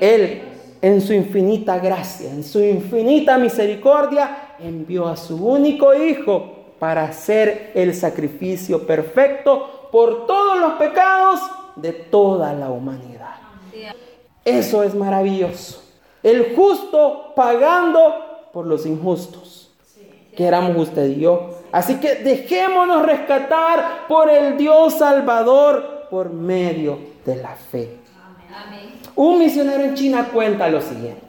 Él, 0.00 0.42
en 0.82 1.00
su 1.00 1.12
infinita 1.12 1.78
gracia, 1.78 2.30
en 2.30 2.44
su 2.44 2.60
infinita 2.60 3.38
misericordia, 3.38 4.54
envió 4.58 5.06
a 5.06 5.16
su 5.16 5.36
único 5.36 5.94
Hijo 5.94 6.54
para 6.78 7.04
hacer 7.04 7.72
el 7.74 7.94
sacrificio 7.94 8.86
perfecto 8.86 9.88
por 9.90 10.26
todos 10.26 10.58
los 10.58 10.72
pecados 10.74 11.40
de 11.76 11.92
toda 11.92 12.52
la 12.52 12.70
humanidad. 12.70 13.36
Eso 14.44 14.82
es 14.82 14.94
maravilloso. 14.94 15.82
El 16.22 16.54
justo 16.54 17.32
pagando 17.34 18.48
por 18.52 18.66
los 18.66 18.86
injustos, 18.86 19.70
que 20.36 20.44
éramos 20.44 20.76
usted 20.76 21.08
y 21.08 21.20
yo. 21.20 21.50
Así 21.72 21.96
que 21.96 22.16
dejémonos 22.16 23.04
rescatar 23.04 24.06
por 24.06 24.30
el 24.30 24.56
Dios 24.56 24.94
Salvador 24.94 25.95
por 26.10 26.30
medio 26.30 26.98
de 27.24 27.36
la 27.36 27.54
fe. 27.54 27.98
Un 29.14 29.38
misionero 29.38 29.82
en 29.84 29.94
China 29.94 30.28
cuenta 30.32 30.68
lo 30.68 30.80
siguiente. 30.80 31.22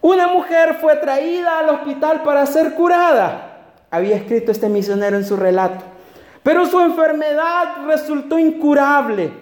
Una 0.00 0.28
mujer 0.28 0.76
fue 0.80 0.96
traída 0.96 1.58
al 1.58 1.70
hospital 1.70 2.22
para 2.22 2.46
ser 2.46 2.74
curada. 2.74 3.62
Había 3.90 4.16
escrito 4.16 4.52
este 4.52 4.68
misionero 4.68 5.16
en 5.16 5.24
su 5.24 5.36
relato. 5.36 5.84
pero 6.42 6.64
su 6.64 6.78
enfermedad 6.78 7.86
resultó 7.88 8.38
incurable. 8.38 9.32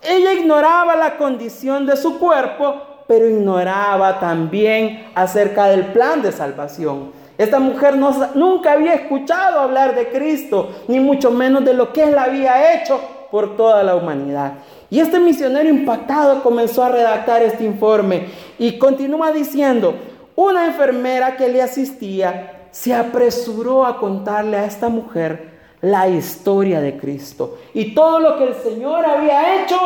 Ella 0.00 0.32
ignoraba 0.32 0.94
la 0.94 1.16
condición 1.16 1.86
de 1.86 1.96
su 1.96 2.20
cuerpo, 2.20 2.82
pero 3.08 3.28
ignoraba 3.28 4.20
también 4.20 5.08
acerca 5.16 5.64
del 5.66 5.86
plan 5.86 6.22
de 6.22 6.30
salvación. 6.30 7.10
Esta 7.36 7.58
mujer 7.58 7.96
no, 7.96 8.12
nunca 8.36 8.72
había 8.72 8.94
escuchado 8.94 9.58
hablar 9.58 9.96
de 9.96 10.08
Cristo, 10.08 10.70
ni 10.86 11.00
mucho 11.00 11.32
menos 11.32 11.64
de 11.64 11.74
lo 11.74 11.92
que 11.92 12.04
él 12.04 12.16
había 12.16 12.74
hecho 12.74 13.00
por 13.36 13.54
toda 13.54 13.82
la 13.82 13.96
humanidad. 13.96 14.54
Y 14.88 14.98
este 14.98 15.20
misionero 15.20 15.68
impactado 15.68 16.42
comenzó 16.42 16.82
a 16.82 16.88
redactar 16.88 17.42
este 17.42 17.64
informe 17.64 18.28
y 18.58 18.78
continúa 18.78 19.30
diciendo, 19.30 19.92
una 20.34 20.64
enfermera 20.64 21.36
que 21.36 21.50
le 21.50 21.60
asistía 21.60 22.68
se 22.70 22.94
apresuró 22.94 23.84
a 23.84 23.98
contarle 23.98 24.56
a 24.56 24.64
esta 24.64 24.88
mujer 24.88 25.50
la 25.82 26.08
historia 26.08 26.80
de 26.80 26.96
Cristo 26.96 27.58
y 27.74 27.94
todo 27.94 28.20
lo 28.20 28.38
que 28.38 28.44
el 28.44 28.54
Señor 28.54 29.04
había 29.04 29.62
hecho 29.62 29.76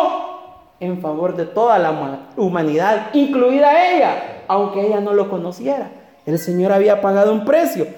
en 0.78 1.00
favor 1.00 1.34
de 1.34 1.46
toda 1.46 1.76
la 1.80 2.28
humanidad, 2.36 3.08
incluida 3.14 3.96
ella, 3.96 4.44
aunque 4.46 4.86
ella 4.86 5.00
no 5.00 5.12
lo 5.12 5.28
conociera. 5.28 5.90
El 6.24 6.38
Señor 6.38 6.70
había 6.70 7.00
pagado 7.00 7.32
un 7.32 7.44
precio. 7.44 7.88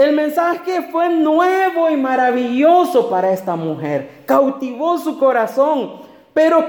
El 0.00 0.14
mensaje 0.14 0.88
fue 0.90 1.10
nuevo 1.10 1.90
y 1.90 1.96
maravilloso 1.98 3.10
para 3.10 3.34
esta 3.34 3.54
mujer. 3.54 4.22
Cautivó 4.24 4.96
su 4.96 5.18
corazón, 5.18 5.96
pero 6.32 6.64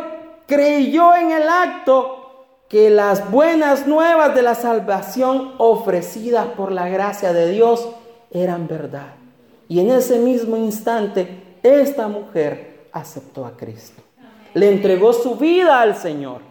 creyó 0.45 1.15
en 1.15 1.31
el 1.31 1.47
acto 1.47 2.43
que 2.67 2.89
las 2.89 3.31
buenas 3.31 3.87
nuevas 3.87 4.35
de 4.35 4.41
la 4.41 4.53
salvación 4.53 5.53
ofrecidas 5.59 6.47
por 6.57 6.73
la 6.73 6.89
gracia 6.89 7.31
de 7.31 7.49
Dios 7.51 7.87
eran 8.31 8.67
verdad. 8.67 9.13
Y 9.69 9.79
en 9.79 9.91
ese 9.91 10.19
mismo 10.19 10.57
instante, 10.57 11.57
esta 11.63 12.09
mujer 12.09 12.87
aceptó 12.91 13.45
a 13.45 13.55
Cristo. 13.55 14.01
Le 14.53 14.69
entregó 14.73 15.13
su 15.13 15.37
vida 15.37 15.79
al 15.79 15.95
Señor. 15.95 16.41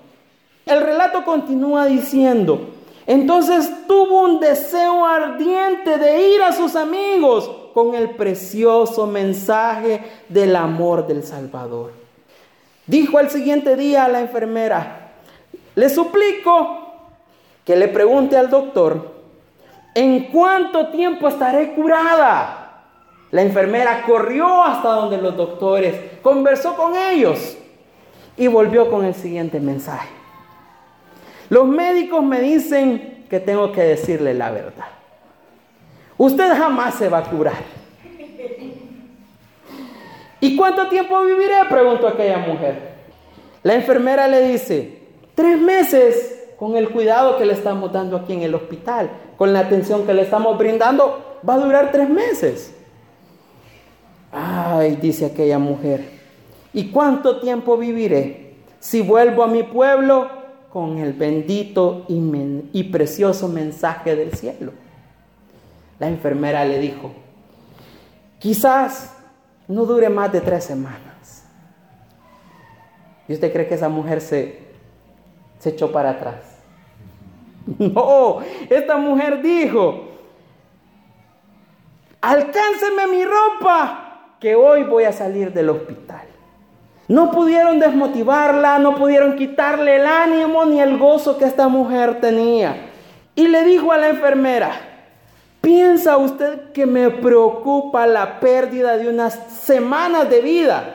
El 0.64 0.80
relato 0.80 1.26
continúa 1.26 1.84
diciendo, 1.84 2.70
entonces 3.06 3.70
tuvo 3.86 4.22
un 4.22 4.40
deseo 4.40 5.04
ardiente 5.04 5.98
de 5.98 6.28
ir 6.28 6.42
a 6.42 6.52
sus 6.52 6.76
amigos 6.76 7.50
con 7.74 7.94
el 7.94 8.10
precioso 8.10 9.06
mensaje 9.06 10.02
del 10.28 10.56
amor 10.56 11.06
del 11.06 11.24
Salvador. 11.24 11.92
Dijo 12.86 13.18
al 13.18 13.30
siguiente 13.30 13.76
día 13.76 14.04
a 14.04 14.08
la 14.08 14.20
enfermera, 14.20 15.12
le 15.74 15.88
suplico 15.88 16.78
que 17.64 17.76
le 17.76 17.88
pregunte 17.88 18.36
al 18.36 18.50
doctor, 18.50 19.12
¿en 19.94 20.24
cuánto 20.24 20.88
tiempo 20.88 21.28
estaré 21.28 21.72
curada? 21.72 22.84
La 23.30 23.42
enfermera 23.42 24.02
corrió 24.06 24.62
hasta 24.62 24.88
donde 24.88 25.18
los 25.18 25.36
doctores, 25.36 25.94
conversó 26.20 26.74
con 26.74 26.96
ellos 26.96 27.56
y 28.36 28.48
volvió 28.48 28.90
con 28.90 29.04
el 29.04 29.14
siguiente 29.14 29.60
mensaje. 29.60 30.19
Los 31.50 31.66
médicos 31.66 32.24
me 32.24 32.40
dicen 32.40 33.26
que 33.28 33.40
tengo 33.40 33.72
que 33.72 33.82
decirle 33.82 34.32
la 34.34 34.50
verdad. 34.50 34.86
Usted 36.16 36.56
jamás 36.56 36.94
se 36.94 37.08
va 37.08 37.18
a 37.18 37.24
curar. 37.24 37.62
¿Y 40.40 40.56
cuánto 40.56 40.88
tiempo 40.88 41.22
viviré? 41.24 41.56
Preguntó 41.68 42.08
aquella 42.08 42.38
mujer. 42.38 42.90
La 43.62 43.74
enfermera 43.74 44.26
le 44.28 44.48
dice, 44.48 45.00
tres 45.34 45.58
meses 45.58 46.44
con 46.56 46.76
el 46.76 46.88
cuidado 46.88 47.36
que 47.36 47.44
le 47.44 47.52
estamos 47.52 47.92
dando 47.92 48.16
aquí 48.16 48.32
en 48.32 48.42
el 48.42 48.54
hospital, 48.54 49.10
con 49.36 49.52
la 49.52 49.60
atención 49.60 50.06
que 50.06 50.14
le 50.14 50.22
estamos 50.22 50.56
brindando, 50.56 51.38
va 51.46 51.54
a 51.54 51.58
durar 51.58 51.90
tres 51.90 52.08
meses. 52.08 52.74
Ay, 54.30 54.96
dice 54.96 55.26
aquella 55.26 55.58
mujer, 55.58 56.08
¿y 56.72 56.90
cuánto 56.90 57.40
tiempo 57.40 57.76
viviré? 57.76 58.54
Si 58.78 59.02
vuelvo 59.02 59.42
a 59.42 59.48
mi 59.48 59.62
pueblo, 59.62 60.39
con 60.70 60.98
el 60.98 61.12
bendito 61.12 62.06
y, 62.08 62.84
precioso 62.84 63.48
mensaje 63.48 64.14
del 64.14 64.32
cielo. 64.34 64.72
La 65.98 66.08
enfermera 66.08 66.64
le 66.64 66.78
dijo, 66.78 67.12
quizás 68.38 69.16
no 69.66 69.84
dure 69.84 70.08
más 70.08 70.32
de 70.32 70.40
tres 70.40 70.64
semanas. 70.64 71.44
¿Y 73.28 73.34
usted 73.34 73.52
cree 73.52 73.66
que 73.68 73.74
esa 73.74 73.88
mujer 73.88 74.20
se, 74.20 74.60
se 75.58 75.70
echó 75.70 75.92
para 75.92 76.10
atrás? 76.10 76.36
No, 77.78 78.38
esta 78.68 78.96
mujer 78.96 79.42
dijo, 79.42 80.08
alcánceme 82.20 83.06
mi 83.06 83.24
ropa, 83.24 84.36
que 84.40 84.56
hoy 84.56 84.82
voy 84.82 85.04
a 85.04 85.12
salir 85.12 85.52
del 85.52 85.68
hospital. 85.68 86.29
No 87.10 87.32
pudieron 87.32 87.80
desmotivarla, 87.80 88.78
no 88.78 88.94
pudieron 88.94 89.34
quitarle 89.34 89.96
el 89.96 90.06
ánimo 90.06 90.64
ni 90.64 90.80
el 90.80 90.96
gozo 90.96 91.38
que 91.38 91.44
esta 91.44 91.66
mujer 91.66 92.20
tenía. 92.20 92.88
Y 93.34 93.48
le 93.48 93.64
dijo 93.64 93.90
a 93.90 93.98
la 93.98 94.10
enfermera, 94.10 94.70
¿piensa 95.60 96.16
usted 96.18 96.70
que 96.70 96.86
me 96.86 97.10
preocupa 97.10 98.06
la 98.06 98.38
pérdida 98.38 98.96
de 98.96 99.08
unas 99.08 99.34
semanas 99.34 100.30
de 100.30 100.40
vida? 100.40 100.94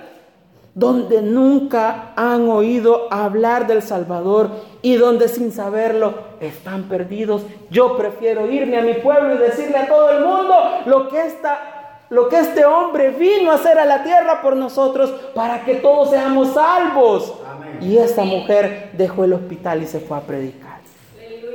donde 0.78 1.21
nunca 1.21 2.12
han 2.17 2.49
oído 2.49 3.08
hablar 3.10 3.65
del 3.65 3.82
Salvador 3.82 4.49
y 4.82 4.97
donde 4.97 5.30
sin 5.30 5.54
saberlo 5.54 6.15
están 6.41 6.89
perdidos. 6.89 7.43
Yo 7.71 7.95
prefiero 7.95 8.51
irme 8.51 8.78
a 8.78 8.82
mi 8.82 8.95
pueblo 8.95 9.36
y 9.36 9.38
decirle 9.38 9.78
a 9.78 9.88
todo 9.88 10.10
el 10.10 10.25
mundo 10.25 10.54
lo 10.86 11.08
que 11.08 11.28
esta 11.28 11.74
lo 12.09 12.29
que 12.29 12.39
este 12.39 12.65
hombre 12.65 13.09
vino 13.11 13.51
a 13.51 13.55
hacer 13.55 13.77
a 13.79 13.85
la 13.85 14.03
tierra 14.03 14.41
por 14.41 14.55
nosotros 14.55 15.09
para 15.33 15.63
que 15.65 15.75
todos 15.75 16.11
seamos 16.11 16.53
salvos. 16.53 17.33
Y 17.81 17.97
esta 17.97 18.23
mujer 18.23 18.91
dejó 18.93 19.25
el 19.25 19.33
hospital 19.33 19.83
y 19.83 19.87
se 19.87 19.99
fue 19.99 20.17
a 20.17 20.21
predicar. 20.21 20.79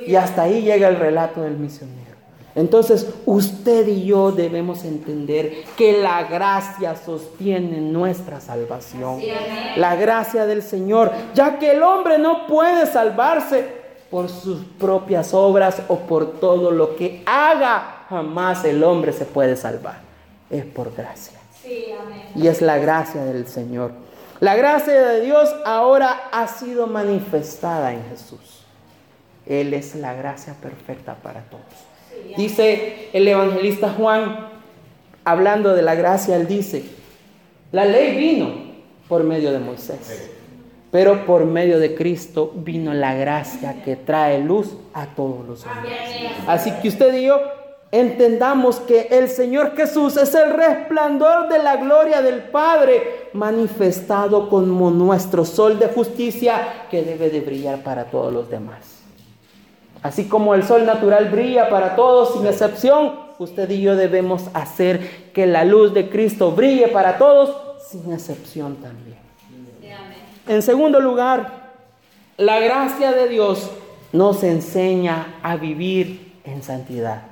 Y 0.07 0.15
hasta 0.17 0.43
ahí 0.43 0.63
llega 0.63 0.89
el 0.89 0.97
relato 0.97 1.43
del 1.43 1.57
misionero. 1.57 2.01
Entonces 2.57 3.09
usted 3.27 3.87
y 3.87 4.05
yo 4.05 4.33
debemos 4.33 4.85
entender 4.85 5.65
que 5.77 6.03
la 6.03 6.25
gracia 6.25 6.97
sostiene 6.97 7.81
nuestra 7.81 8.41
salvación. 8.41 9.21
La 9.77 9.95
gracia 9.95 10.47
del 10.47 10.63
Señor, 10.63 11.13
ya 11.33 11.59
que 11.61 11.73
el 11.73 11.83
hombre 11.83 12.19
no 12.19 12.49
puede 12.49 12.87
salvarse 12.87 13.79
por 14.11 14.29
sus 14.29 14.65
propias 14.81 15.33
obras 15.33 15.81
o 15.87 15.99
por 16.01 16.41
todo 16.41 16.73
lo 16.73 16.97
que 16.97 17.23
haga, 17.25 18.05
jamás 18.09 18.65
el 18.65 18.83
hombre 18.83 19.13
se 19.13 19.25
puede 19.25 19.55
salvar 19.55 20.10
es 20.51 20.65
por 20.65 20.95
gracia. 20.95 21.39
Y 22.35 22.47
es 22.47 22.63
la 22.63 22.79
gracia 22.79 23.25
del 23.25 23.47
Señor. 23.47 23.93
La 24.41 24.57
gracia 24.57 24.95
de 24.95 25.21
Dios 25.21 25.55
ahora 25.65 26.29
ha 26.33 26.49
sido 26.49 26.87
manifestada 26.87 27.93
en 27.93 28.03
Jesús. 28.09 28.65
Él 29.47 29.75
es 29.75 29.95
la 29.95 30.15
gracia 30.15 30.55
perfecta 30.55 31.15
para 31.15 31.43
todos. 31.43 31.65
dice 32.37 33.09
el 33.13 33.27
evangelista 33.29 33.91
Juan, 33.91 34.49
hablando 35.25 35.75
de 35.75 35.83
la 35.83 35.95
gracia, 35.95 36.37
él 36.37 36.47
dice, 36.47 36.85
la 37.73 37.85
ley 37.85 38.17
vino 38.17 38.71
por 39.09 39.25
medio 39.25 39.53
de 39.53 39.59
Moisés, 39.59 40.31
pero 40.91 41.27
por 41.27 41.45
medio 41.45 41.79
de 41.79 41.95
Cristo 41.95 42.53
vino 42.55 42.95
la 42.95 43.15
gracia 43.15 43.83
que 43.83 43.97
trae 43.97 44.41
luz 44.41 44.77
a 44.95 45.07
todos 45.07 45.47
los 45.47 45.67
hombres. 45.67 45.95
Así 46.47 46.73
que 46.81 46.89
usted 46.89 47.15
y 47.15 47.27
yo 47.27 47.39
entendamos 47.93 48.77
que 48.81 49.09
el 49.11 49.29
Señor 49.29 49.75
Jesús 49.77 50.17
es 50.17 50.35
el 50.35 50.53
resplandor 50.53 51.49
de 51.49 51.59
la 51.59 51.77
gloria 51.77 52.23
del 52.23 52.43
Padre 52.45 53.29
manifestado 53.33 54.49
como 54.49 54.91
nuestro 54.91 55.45
sol 55.45 55.79
de 55.79 55.89
justicia 55.89 56.87
que 56.91 57.03
debe 57.03 57.31
de 57.31 57.41
brillar 57.41 57.83
para 57.83 58.05
todos 58.05 58.33
los 58.33 58.49
demás. 58.49 59.01
Así 60.03 60.29
como 60.29 60.55
el 60.55 60.63
sol 60.63 60.87
natural 60.87 61.29
brilla 61.29 61.69
para 61.69 61.95
todos 61.97 62.35
sin 62.35 62.47
excepción, 62.47 63.13
usted 63.39 63.69
y 63.71 63.83
yo 63.83 63.97
debemos 63.97 64.45
hacer 64.55 65.33
que 65.33 65.47
la 65.47 65.65
luz 65.65 65.93
de 65.93 66.09
Cristo 66.09 66.53
brille 66.53 66.89
para 66.89 67.19
todos 67.19 67.55
sin 67.91 68.13
excepción 68.13 68.77
también. 68.77 69.19
En 70.47 70.63
segundo 70.63 71.01
lugar, 71.01 71.71
la 72.37 72.59
gracia 72.61 73.13
de 73.13 73.29
Dios 73.29 73.71
nos 74.13 74.43
enseña 74.43 75.39
a 75.43 75.57
vivir 75.57 76.33
en 76.45 76.63
santidad. 76.63 77.30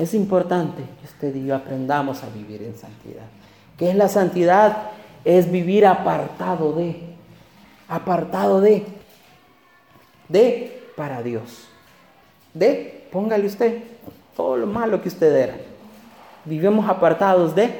Es 0.00 0.14
importante 0.14 0.82
que 0.98 1.06
usted 1.06 1.36
y 1.36 1.44
yo 1.44 1.54
aprendamos 1.54 2.22
a 2.22 2.30
vivir 2.30 2.62
en 2.62 2.74
santidad. 2.74 3.26
¿Qué 3.76 3.90
es 3.90 3.94
la 3.94 4.08
santidad? 4.08 4.92
Es 5.26 5.52
vivir 5.52 5.84
apartado 5.84 6.72
de, 6.72 7.02
apartado 7.86 8.62
de, 8.62 8.86
de 10.30 10.84
para 10.96 11.22
Dios. 11.22 11.68
De, 12.54 13.08
póngale 13.12 13.46
usted 13.46 13.82
todo 14.34 14.56
lo 14.56 14.66
malo 14.66 15.02
que 15.02 15.08
usted 15.08 15.36
era. 15.36 15.56
Vivimos 16.46 16.88
apartados 16.88 17.54
de 17.54 17.70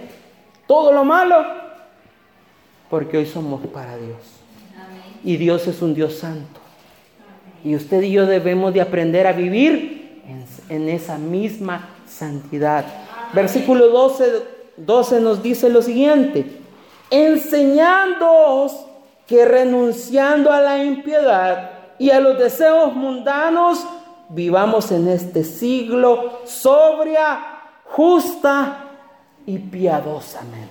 todo 0.66 0.92
lo 0.92 1.04
malo 1.04 1.42
porque 2.90 3.16
hoy 3.16 3.24
somos 3.24 3.66
para 3.68 3.96
Dios. 3.96 4.18
Y 5.24 5.38
Dios 5.38 5.66
es 5.66 5.80
un 5.80 5.94
Dios 5.94 6.16
santo. 6.16 6.60
Y 7.64 7.74
usted 7.74 8.02
y 8.02 8.12
yo 8.12 8.26
debemos 8.26 8.74
de 8.74 8.82
aprender 8.82 9.26
a 9.26 9.32
vivir 9.32 10.20
en, 10.26 10.44
en 10.68 10.90
esa 10.90 11.16
misma 11.16 11.88
santidad. 12.10 12.84
Versículo 13.32 13.88
12 13.88 14.60
12 14.86 15.20
nos 15.20 15.42
dice 15.42 15.68
lo 15.68 15.82
siguiente, 15.82 16.58
enseñándoos 17.10 18.86
que 19.26 19.44
renunciando 19.44 20.50
a 20.50 20.60
la 20.60 20.82
impiedad 20.82 21.70
y 21.98 22.10
a 22.10 22.20
los 22.20 22.38
deseos 22.38 22.94
mundanos, 22.94 23.84
vivamos 24.30 24.90
en 24.90 25.08
este 25.08 25.44
siglo 25.44 26.40
sobria, 26.44 27.40
justa 27.84 28.86
y 29.46 29.58
piadosamente. 29.58 30.70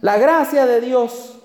La 0.00 0.18
gracia 0.18 0.66
de 0.66 0.80
Dios 0.80 1.38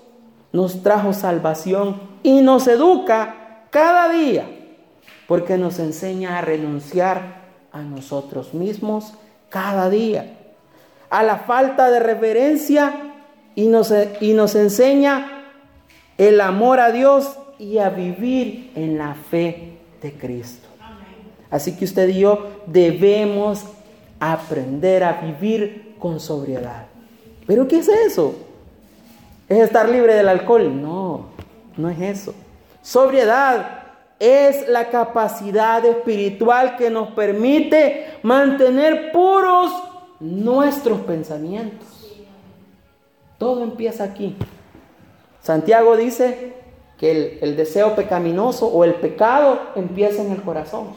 nos 0.52 0.82
trajo 0.82 1.14
salvación 1.14 2.02
y 2.24 2.42
nos 2.42 2.68
educa 2.68 3.68
cada 3.70 4.10
día 4.10 4.50
porque 5.28 5.58
nos 5.58 5.78
enseña 5.78 6.40
a 6.40 6.42
renunciar 6.42 7.39
a 7.72 7.82
nosotros 7.82 8.54
mismos 8.54 9.14
cada 9.50 9.90
día, 9.90 10.38
a 11.10 11.24
la 11.24 11.38
falta 11.38 11.90
de 11.90 12.00
reverencia 12.00 12.94
y 13.56 13.68
nos, 13.68 13.94
y 14.22 14.34
nos 14.34 14.56
enseña 14.56 15.44
el 16.18 16.42
amor 16.42 16.80
a 16.80 16.92
Dios 16.92 17.38
y 17.58 17.78
a 17.78 17.90
vivir 17.90 18.72
en 18.76 18.98
la 18.98 19.16
fe 19.16 19.78
de 20.02 20.14
Cristo. 20.14 20.68
Así 21.52 21.76
que 21.76 21.86
usted 21.86 22.10
y 22.10 22.20
yo 22.20 22.48
debemos 22.68 23.64
aprender 24.20 25.04
a 25.04 25.14
vivir 25.22 25.96
con 25.98 26.20
sobriedad. 26.20 26.86
¿Pero 27.48 27.68
qué 27.68 27.80
es 27.80 27.88
eso? 27.88 28.36
¿Es 29.48 29.60
estar 29.60 29.90
libre 29.90 30.14
del 30.14 30.30
alcohol? 30.30 30.82
No, 30.82 31.26
no 31.76 31.90
es 31.90 32.00
eso. 32.00 32.36
Sobriedad 32.84 33.79
es 34.20 34.68
la 34.68 34.90
capacidad 34.90 35.84
espiritual 35.86 36.76
que 36.76 36.90
nos 36.90 37.12
permite 37.12 38.20
mantener 38.22 39.12
puros 39.12 39.72
nuestros 40.20 41.00
pensamientos. 41.02 41.88
Todo 43.38 43.64
empieza 43.64 44.04
aquí. 44.04 44.36
Santiago 45.42 45.96
dice 45.96 46.54
que 46.98 47.40
el, 47.42 47.56
deseo 47.56 47.96
pecaminoso 47.96 48.68
o 48.68 48.84
el 48.84 48.96
pecado 48.96 49.60
empieza 49.76 50.22
en 50.22 50.34
el 50.34 50.42
corazón. 50.42 50.90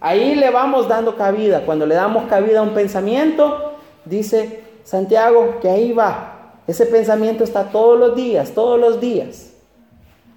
Ahí 0.00 0.34
le 0.34 0.50
vamos 0.50 0.88
dando 0.88 1.16
cabida. 1.16 1.64
Cuando 1.64 1.86
le 1.86 1.94
damos 1.94 2.24
cabida 2.26 2.58
a 2.58 2.62
un 2.62 2.74
pensamiento, 2.74 3.74
dice 4.04 4.64
Santiago 4.82 5.60
que 5.62 5.70
ahí 5.70 5.92
va. 5.92 6.60
Ese 6.66 6.84
pensamiento 6.86 7.44
está 7.44 7.70
todos 7.70 7.98
los 7.98 8.16
días, 8.16 8.50
todos 8.50 8.78
los 8.78 9.00
días. 9.00 9.55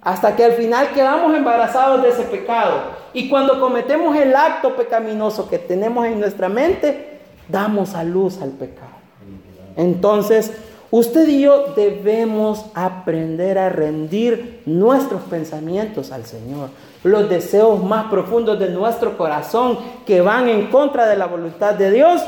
Hasta 0.02 0.34
que 0.34 0.44
al 0.44 0.52
final 0.52 0.92
quedamos 0.94 1.34
embarazados 1.34 2.02
de 2.02 2.08
ese 2.08 2.22
pecado. 2.22 2.80
Y 3.12 3.28
cuando 3.28 3.60
cometemos 3.60 4.16
el 4.16 4.34
acto 4.34 4.74
pecaminoso 4.74 5.48
que 5.48 5.58
tenemos 5.58 6.06
en 6.06 6.20
nuestra 6.20 6.48
mente, 6.48 7.20
damos 7.48 7.94
a 7.94 8.04
luz 8.04 8.40
al 8.40 8.50
pecado. 8.50 8.88
Entonces, 9.76 10.52
usted 10.90 11.28
y 11.28 11.42
yo 11.42 11.74
debemos 11.76 12.64
aprender 12.74 13.58
a 13.58 13.68
rendir 13.68 14.62
nuestros 14.66 15.22
pensamientos 15.22 16.12
al 16.12 16.24
Señor. 16.24 16.70
Los 17.02 17.28
deseos 17.28 17.82
más 17.82 18.10
profundos 18.10 18.58
de 18.58 18.70
nuestro 18.70 19.16
corazón 19.16 19.78
que 20.06 20.20
van 20.20 20.48
en 20.48 20.66
contra 20.68 21.06
de 21.06 21.16
la 21.16 21.26
voluntad 21.26 21.74
de 21.74 21.90
Dios, 21.90 22.22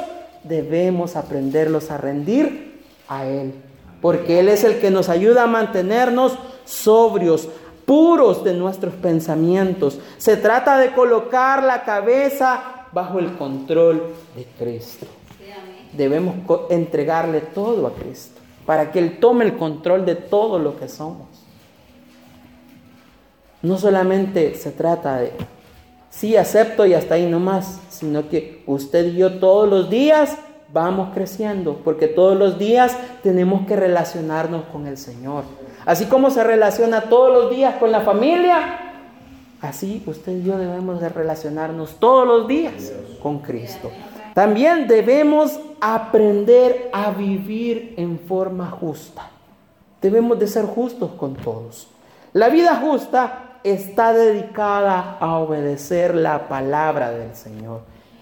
debemos 0.44 1.16
aprenderlos 1.16 1.90
a 1.90 1.98
rendir 1.98 2.82
a 3.08 3.26
Él. 3.26 3.54
Porque 4.00 4.40
Él 4.40 4.48
es 4.48 4.64
el 4.64 4.80
que 4.80 4.90
nos 4.90 5.08
ayuda 5.08 5.44
a 5.44 5.46
mantenernos 5.46 6.38
sobrios, 6.64 7.48
puros 7.92 8.42
de 8.42 8.54
nuestros 8.54 8.94
pensamientos. 8.94 9.98
Se 10.16 10.38
trata 10.38 10.78
de 10.78 10.94
colocar 10.94 11.62
la 11.62 11.82
cabeza 11.84 12.86
bajo 12.90 13.18
el 13.18 13.36
control 13.36 14.14
de 14.34 14.46
Cristo. 14.58 15.04
Debemos 15.92 16.36
entregarle 16.70 17.42
todo 17.42 17.86
a 17.86 17.92
Cristo 17.92 18.40
para 18.64 18.90
que 18.90 18.98
Él 18.98 19.20
tome 19.20 19.44
el 19.44 19.58
control 19.58 20.06
de 20.06 20.14
todo 20.14 20.58
lo 20.58 20.78
que 20.78 20.88
somos. 20.88 21.28
No 23.60 23.76
solamente 23.76 24.54
se 24.54 24.70
trata 24.70 25.18
de, 25.18 25.32
sí, 26.08 26.34
acepto 26.38 26.86
y 26.86 26.94
hasta 26.94 27.16
ahí 27.16 27.26
nomás, 27.26 27.78
sino 27.90 28.26
que 28.30 28.62
usted 28.66 29.04
y 29.08 29.16
yo 29.16 29.38
todos 29.38 29.68
los 29.68 29.90
días 29.90 30.38
vamos 30.72 31.10
creciendo, 31.12 31.76
porque 31.84 32.08
todos 32.08 32.38
los 32.38 32.58
días 32.58 32.96
tenemos 33.22 33.66
que 33.66 33.76
relacionarnos 33.76 34.64
con 34.72 34.86
el 34.86 34.96
Señor. 34.96 35.44
Así 35.84 36.06
como 36.06 36.30
se 36.30 36.44
relaciona 36.44 37.02
todos 37.02 37.32
los 37.32 37.50
días 37.50 37.76
con 37.76 37.90
la 37.90 38.02
familia, 38.02 38.78
así 39.60 40.02
usted 40.06 40.38
y 40.38 40.44
yo 40.44 40.56
debemos 40.56 41.00
de 41.00 41.08
relacionarnos 41.08 41.96
todos 41.98 42.26
los 42.26 42.46
días 42.46 42.92
con 43.20 43.40
Cristo. 43.40 43.90
También 44.34 44.86
debemos 44.86 45.58
aprender 45.80 46.88
a 46.92 47.10
vivir 47.10 47.94
en 47.96 48.18
forma 48.20 48.70
justa. 48.70 49.28
Debemos 50.00 50.38
de 50.38 50.46
ser 50.46 50.64
justos 50.66 51.10
con 51.12 51.34
todos. 51.34 51.88
La 52.32 52.48
vida 52.48 52.76
justa 52.76 53.58
está 53.64 54.12
dedicada 54.12 55.18
a 55.20 55.38
obedecer 55.38 56.14
la 56.14 56.48
palabra 56.48 57.10
del 57.10 57.34
Señor. 57.34 57.80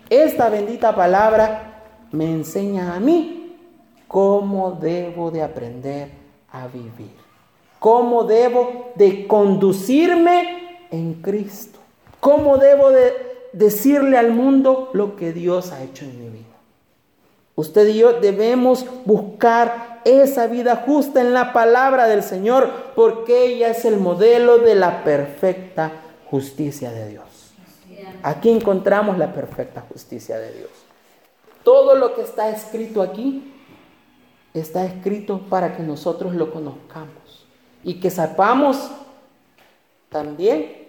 Esta 0.08 0.48
bendita 0.48 0.94
palabra 0.94 1.82
me 2.10 2.24
enseña 2.24 2.94
a 2.94 3.00
mí 3.00 3.56
cómo 4.08 4.72
debo 4.72 5.30
de 5.30 5.42
aprender 5.42 6.10
a 6.50 6.66
vivir 6.66 7.19
cómo 7.80 8.24
debo 8.24 8.92
de 8.94 9.26
conducirme 9.26 10.86
en 10.92 11.14
Cristo, 11.14 11.80
cómo 12.20 12.58
debo 12.58 12.90
de 12.90 13.12
decirle 13.52 14.16
al 14.16 14.32
mundo 14.32 14.90
lo 14.92 15.16
que 15.16 15.32
Dios 15.32 15.72
ha 15.72 15.82
hecho 15.82 16.04
en 16.04 16.20
mi 16.20 16.28
vida. 16.28 16.44
Usted 17.56 17.88
y 17.88 17.98
yo 17.98 18.20
debemos 18.20 18.86
buscar 19.04 20.02
esa 20.04 20.46
vida 20.46 20.84
justa 20.86 21.20
en 21.20 21.34
la 21.34 21.52
palabra 21.52 22.06
del 22.06 22.22
Señor, 22.22 22.70
porque 22.94 23.46
ella 23.46 23.70
es 23.70 23.84
el 23.84 23.96
modelo 23.96 24.58
de 24.58 24.74
la 24.74 25.02
perfecta 25.02 25.90
justicia 26.30 26.92
de 26.92 27.08
Dios. 27.08 27.24
Aquí 28.22 28.50
encontramos 28.50 29.18
la 29.18 29.32
perfecta 29.32 29.80
justicia 29.80 30.38
de 30.38 30.52
Dios. 30.52 30.70
Todo 31.64 31.94
lo 31.94 32.14
que 32.14 32.22
está 32.22 32.50
escrito 32.50 33.02
aquí 33.02 33.54
está 34.52 34.84
escrito 34.84 35.40
para 35.48 35.76
que 35.76 35.82
nosotros 35.82 36.34
lo 36.34 36.50
conozcamos 36.52 37.40
y 37.84 37.94
que 37.94 38.10
sepamos 38.10 38.90
también 40.08 40.80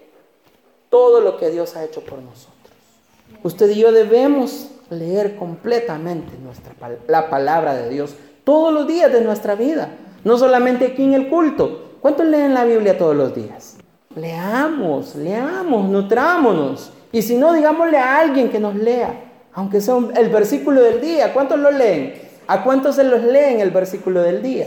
todo 0.90 1.20
lo 1.20 1.38
que 1.38 1.50
Dios 1.50 1.76
ha 1.76 1.84
hecho 1.84 2.02
por 2.02 2.18
nosotros. 2.18 2.52
Usted 3.42 3.70
y 3.70 3.80
yo 3.80 3.92
debemos 3.92 4.68
leer 4.90 5.36
completamente 5.36 6.32
nuestra, 6.42 6.74
la 7.08 7.30
palabra 7.30 7.74
de 7.74 7.88
Dios 7.88 8.14
todos 8.44 8.72
los 8.72 8.86
días 8.86 9.12
de 9.12 9.22
nuestra 9.22 9.54
vida, 9.54 9.88
no 10.24 10.36
solamente 10.36 10.86
aquí 10.86 11.02
en 11.04 11.14
el 11.14 11.28
culto. 11.28 11.96
¿Cuántos 12.00 12.26
leen 12.26 12.54
la 12.54 12.64
Biblia 12.64 12.98
todos 12.98 13.16
los 13.16 13.34
días? 13.34 13.76
Leamos, 14.16 15.14
leamos, 15.14 15.88
nutrámonos. 15.88 16.92
Y 17.12 17.22
si 17.22 17.36
no, 17.36 17.52
digámosle 17.52 17.96
a 17.98 18.18
alguien 18.18 18.50
que 18.50 18.58
nos 18.58 18.74
lea, 18.74 19.32
aunque 19.54 19.80
sea 19.80 19.96
el 20.16 20.28
versículo 20.28 20.82
del 20.82 21.00
día. 21.00 21.32
¿Cuántos 21.32 21.58
lo 21.58 21.70
leen? 21.70 22.14
¿A 22.46 22.64
cuántos 22.64 22.96
se 22.96 23.04
los 23.04 23.22
leen 23.22 23.60
el 23.60 23.70
versículo 23.70 24.22
del 24.22 24.42
día? 24.42 24.66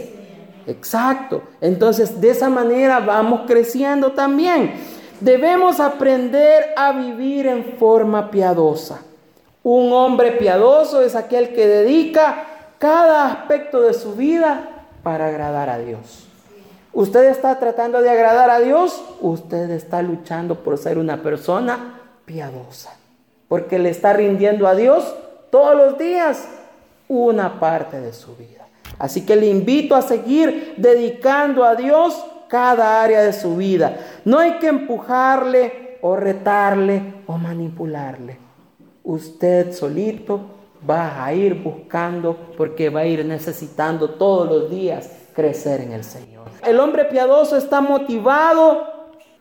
Exacto. 0.68 1.44
Entonces, 1.62 2.20
de 2.20 2.32
esa 2.32 2.50
manera 2.50 3.00
vamos 3.00 3.42
creciendo 3.48 4.12
también. 4.12 4.74
Debemos 5.20 5.80
aprender 5.80 6.74
a 6.76 6.92
vivir 6.92 7.48
en 7.48 7.78
forma 7.78 8.30
piadosa. 8.32 9.02
Un 9.64 9.92
hombre 9.94 10.34
piadoso 10.34 11.02
es 11.02 11.16
aquel 11.16 11.54
que 11.54 11.68
dedica 11.68 12.44
cada 12.78 13.32
aspecto 13.32 13.82
de 13.82 13.94
su 13.94 14.14
vida 14.14 14.70
para 15.04 15.28
agradar 15.28 15.70
a 15.70 15.78
Dios. 15.78 16.28
Usted 16.94 17.26
está 17.26 17.60
tratando 17.60 18.02
de 18.02 18.10
agradar 18.10 18.50
a 18.50 18.60
Dios, 18.60 19.04
usted 19.20 19.70
está 19.72 20.02
luchando 20.02 20.64
por 20.64 20.78
ser 20.78 20.98
una 20.98 21.22
persona 21.22 22.00
piadosa, 22.24 22.94
porque 23.50 23.80
le 23.80 23.90
está 23.90 24.14
rindiendo 24.14 24.66
a 24.66 24.76
Dios 24.76 25.14
todos 25.50 25.76
los 25.76 25.98
días 25.98 26.48
una 27.10 27.60
parte 27.60 28.00
de 28.00 28.14
su 28.14 28.36
vida. 28.36 28.55
Así 28.98 29.26
que 29.26 29.36
le 29.36 29.48
invito 29.48 29.96
a 29.96 30.02
seguir 30.02 30.76
dedicando 30.78 31.64
a 31.64 31.76
Dios 31.76 32.26
cada 32.48 33.04
área 33.04 33.22
de 33.22 33.34
su 33.34 33.56
vida. 33.58 33.98
No 34.24 34.40
hay 34.40 34.60
que 34.60 34.68
empujarle 34.68 35.98
o 36.02 36.16
retarle 36.16 37.16
o 37.28 37.38
manipularle. 37.38 38.38
Usted 39.04 39.74
solito 39.74 40.42
va 40.88 41.24
a 41.24 41.34
ir 41.34 41.62
buscando 41.64 42.38
porque 42.58 42.90
va 42.90 43.02
a 43.02 43.06
ir 43.06 43.26
necesitando 43.26 44.12
todos 44.12 44.48
los 44.48 44.70
días 44.70 45.10
crecer 45.34 45.82
en 45.82 45.92
el 45.92 46.04
Señor. 46.04 46.46
El 46.66 46.80
hombre 46.80 47.06
piadoso 47.06 47.58
está 47.58 47.82
motivado 47.82 48.88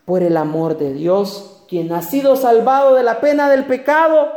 por 0.04 0.22
el 0.22 0.36
amor 0.36 0.76
de 0.76 0.92
Dios. 0.92 1.64
Quien 1.68 1.92
ha 1.92 2.02
sido 2.02 2.36
salvado 2.36 2.94
de 2.94 3.02
la 3.02 3.20
pena 3.20 3.48
del 3.48 3.64
pecado 3.64 4.28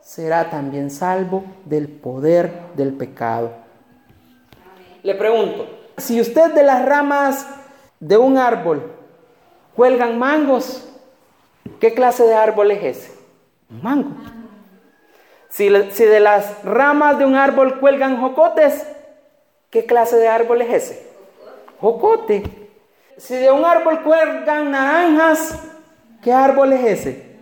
será 0.00 0.50
también 0.50 0.90
salvo 0.90 1.44
del 1.64 1.88
poder 1.88 2.52
del 2.76 2.92
pecado. 2.92 3.63
Le 5.04 5.14
pregunto, 5.14 5.68
si 5.98 6.18
usted 6.18 6.54
de 6.54 6.62
las 6.62 6.82
ramas 6.82 7.46
de 8.00 8.16
un 8.16 8.38
árbol 8.38 8.90
cuelgan 9.76 10.18
mangos, 10.18 10.88
¿qué 11.78 11.92
clase 11.92 12.24
de 12.24 12.34
árbol 12.34 12.70
es 12.70 12.82
ese? 12.82 13.12
Un 13.68 13.82
mango. 13.82 14.10
Si, 15.50 15.68
si 15.90 16.04
de 16.04 16.20
las 16.20 16.64
ramas 16.64 17.18
de 17.18 17.26
un 17.26 17.34
árbol 17.34 17.80
cuelgan 17.80 18.18
jocotes, 18.18 18.86
¿qué 19.68 19.84
clase 19.84 20.16
de 20.16 20.28
árbol 20.28 20.62
es 20.62 20.72
ese? 20.72 21.06
Jocote. 21.82 22.70
Si 23.18 23.34
de 23.34 23.50
un 23.50 23.62
árbol 23.62 24.02
cuelgan 24.02 24.70
naranjas, 24.70 25.62
¿qué 26.22 26.32
árbol 26.32 26.72
es 26.72 27.00
ese? 27.00 27.36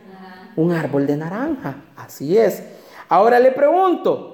Un 0.57 0.73
árbol 0.73 1.07
de 1.07 1.17
naranja. 1.17 1.77
Así 1.97 2.37
es. 2.37 2.61
Ahora 3.09 3.39
le 3.39 3.53
pregunto, 3.53 4.32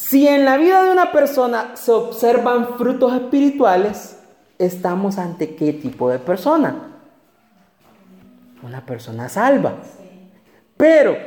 si 0.00 0.26
en 0.26 0.46
la 0.46 0.56
vida 0.56 0.82
de 0.82 0.92
una 0.92 1.12
persona 1.12 1.76
se 1.76 1.92
observan 1.92 2.78
frutos 2.78 3.12
espirituales, 3.12 4.18
estamos 4.58 5.18
ante 5.18 5.54
qué 5.54 5.74
tipo 5.74 6.08
de 6.08 6.18
persona? 6.18 6.96
Una 8.62 8.86
persona 8.86 9.28
salva. 9.28 9.74
Pero 10.78 11.18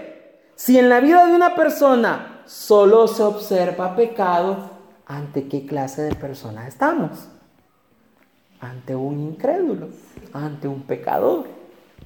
si 0.56 0.80
en 0.80 0.90
la 0.90 1.02
vida 1.02 1.28
de 1.28 1.36
una 1.36 1.54
persona 1.54 2.42
solo 2.48 3.08
se 3.08 3.22
observa 3.22 3.96
pecado, 3.96 4.72
¿ante 5.06 5.48
qué 5.48 5.68
clase 5.68 6.02
de 6.02 6.16
persona 6.16 6.68
estamos? 6.68 7.28
Ante 8.60 8.96
un 8.96 9.20
incrédulo, 9.20 9.90
ante 10.34 10.68
un 10.68 10.82
pecador. 10.82 11.46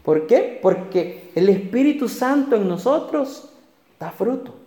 ¿Por 0.04 0.28
qué? 0.28 0.60
Porque 0.62 1.32
el 1.34 1.48
Espíritu 1.48 2.10
Santo 2.10 2.58
en 2.58 2.68
nosotros 2.68 3.54
da 3.98 4.12
fruto. 4.12 4.67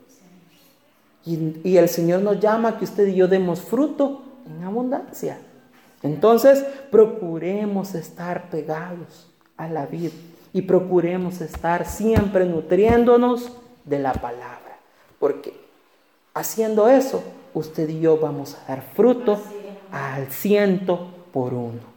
Y, 1.24 1.76
el 1.76 1.88
Señor 1.88 2.22
nos 2.22 2.40
llama 2.40 2.70
a 2.70 2.78
que 2.78 2.84
usted 2.84 3.06
y 3.08 3.14
yo 3.14 3.28
demos 3.28 3.60
fruto 3.60 4.22
en 4.46 4.64
abundancia. 4.64 5.38
Entonces, 6.02 6.64
procuremos 6.90 7.94
estar 7.94 8.48
pegados 8.48 9.28
a 9.56 9.68
la 9.68 9.86
vida 9.86 10.14
y 10.52 10.62
procuremos 10.62 11.40
estar 11.40 11.86
siempre 11.86 12.46
nutriéndonos 12.46 13.52
de 13.84 13.98
la 13.98 14.14
palabra. 14.14 14.78
Porque 15.18 15.52
haciendo 16.32 16.88
eso, 16.88 17.22
usted 17.52 17.88
y 17.90 18.00
yo 18.00 18.18
vamos 18.18 18.56
a 18.56 18.68
dar 18.68 18.82
fruto 18.82 19.38
al 19.92 20.28
ciento 20.28 21.08
por 21.32 21.52
uno. 21.52 21.90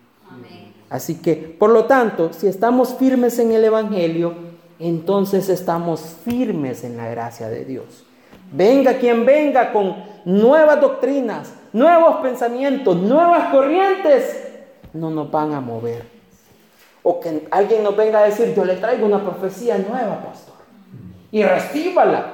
Así 0.89 1.15
que, 1.15 1.35
por 1.35 1.71
lo 1.71 1.85
tanto, 1.85 2.33
si 2.33 2.45
estamos 2.45 2.95
firmes 2.95 3.39
en 3.39 3.51
el 3.51 3.63
Evangelio, 3.63 4.35
entonces 4.77 5.49
estamos 5.49 6.01
firmes 6.23 6.83
en 6.83 6.97
la 6.97 7.09
gracia 7.09 7.49
de 7.49 7.65
Dios. 7.65 8.03
Venga 8.53 8.99
quien 8.99 9.25
venga 9.25 9.73
con 9.73 9.95
nuevas 10.25 10.79
doctrinas, 10.79 11.51
nuevos 11.73 12.17
pensamientos, 12.17 12.95
nuevas 12.95 13.49
corrientes, 13.49 14.47
no 14.93 15.09
nos 15.09 15.31
van 15.31 15.53
a 15.53 15.59
mover. 15.59 16.03
O 17.01 17.19
que 17.19 17.47
alguien 17.49 17.83
nos 17.83 17.97
venga 17.97 18.19
a 18.19 18.25
decir, 18.25 18.53
yo 18.55 18.63
le 18.63 18.75
traigo 18.75 19.07
una 19.07 19.23
profecía 19.23 19.79
nueva, 19.79 20.21
pastor, 20.23 20.53
y 21.31 21.43
recíbala. 21.43 22.32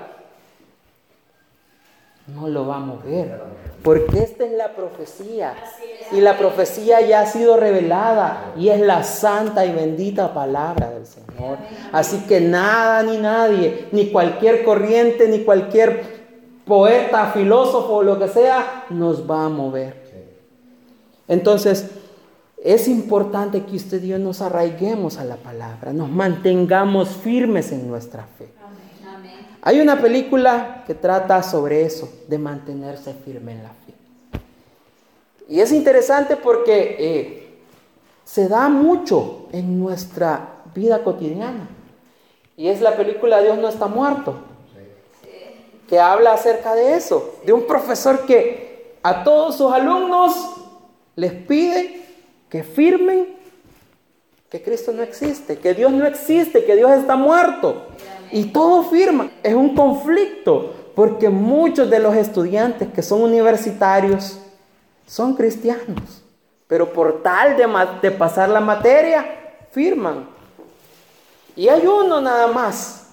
No 2.33 2.47
lo 2.47 2.67
va 2.67 2.77
a 2.77 2.79
mover, 2.79 3.41
porque 3.83 4.19
esta 4.19 4.45
es 4.45 4.51
la 4.51 4.75
profecía. 4.75 5.53
Y 6.11 6.21
la 6.21 6.37
profecía 6.37 7.01
ya 7.01 7.21
ha 7.21 7.25
sido 7.25 7.57
revelada 7.57 8.53
y 8.57 8.69
es 8.69 8.81
la 8.81 9.03
santa 9.03 9.65
y 9.65 9.71
bendita 9.71 10.33
palabra 10.33 10.89
del 10.89 11.05
Señor. 11.05 11.57
Así 11.91 12.25
que 12.27 12.41
nada 12.41 13.03
ni 13.03 13.17
nadie, 13.17 13.87
ni 13.91 14.11
cualquier 14.11 14.63
corriente, 14.63 15.27
ni 15.27 15.43
cualquier 15.43 16.19
poeta, 16.65 17.31
filósofo 17.33 17.95
o 17.95 18.03
lo 18.03 18.17
que 18.19 18.27
sea, 18.27 18.85
nos 18.89 19.29
va 19.29 19.45
a 19.45 19.49
mover. 19.49 20.09
Entonces, 21.27 21.91
es 22.63 22.87
importante 22.87 23.63
que 23.63 23.75
usted 23.75 24.03
y 24.03 24.09
yo 24.09 24.19
nos 24.19 24.41
arraiguemos 24.41 25.17
a 25.17 25.23
la 25.23 25.37
palabra, 25.37 25.93
nos 25.93 26.09
mantengamos 26.09 27.09
firmes 27.09 27.71
en 27.71 27.87
nuestra 27.87 28.27
fe. 28.37 28.49
Hay 29.61 29.79
una 29.81 30.01
película 30.01 30.83
que 30.87 30.95
trata 30.95 31.43
sobre 31.43 31.83
eso, 31.83 32.09
de 32.27 32.37
mantenerse 32.37 33.13
firme 33.13 33.53
en 33.53 33.63
la 33.63 33.69
fe. 33.69 33.93
Y 35.47 35.59
es 35.59 35.71
interesante 35.71 36.35
porque 36.35 36.95
eh, 36.99 37.59
se 38.23 38.47
da 38.47 38.69
mucho 38.69 39.47
en 39.51 39.79
nuestra 39.79 40.61
vida 40.73 41.03
cotidiana. 41.03 41.67
Y 42.55 42.67
es 42.67 42.81
la 42.81 42.95
película 42.95 43.41
Dios 43.41 43.57
no 43.57 43.67
está 43.67 43.87
muerto 43.87 44.49
que 45.89 45.99
habla 45.99 46.33
acerca 46.33 46.75
de 46.75 46.95
eso, 46.95 47.39
de 47.45 47.51
un 47.51 47.65
profesor 47.65 48.27
que 48.27 48.93
a 49.01 49.23
todos 49.23 49.57
sus 49.57 49.73
alumnos 49.73 50.35
les 51.15 51.33
pide 51.33 52.01
que 52.47 52.63
firmen 52.63 53.35
que 54.51 54.61
Cristo 54.61 54.91
no 54.91 55.01
existe, 55.01 55.57
que 55.57 55.73
Dios 55.73 55.91
no 55.91 56.05
existe, 56.05 56.63
que 56.63 56.75
Dios 56.75 56.91
está 56.91 57.15
muerto. 57.15 57.87
Y 58.31 58.45
todo 58.45 58.83
firma. 58.83 59.29
Es 59.43 59.53
un 59.53 59.75
conflicto, 59.75 60.73
porque 60.95 61.29
muchos 61.29 61.89
de 61.89 61.99
los 61.99 62.15
estudiantes 62.15 62.89
que 62.93 63.01
son 63.01 63.21
universitarios 63.21 64.39
son 65.05 65.35
cristianos, 65.35 66.23
pero 66.67 66.93
por 66.93 67.23
tal 67.23 67.57
de, 67.57 67.67
de 68.01 68.11
pasar 68.11 68.49
la 68.49 68.59
materia, 68.59 69.25
firman. 69.71 70.27
Y 71.55 71.67
hay 71.67 71.85
uno 71.85 72.21
nada 72.21 72.47
más 72.47 73.07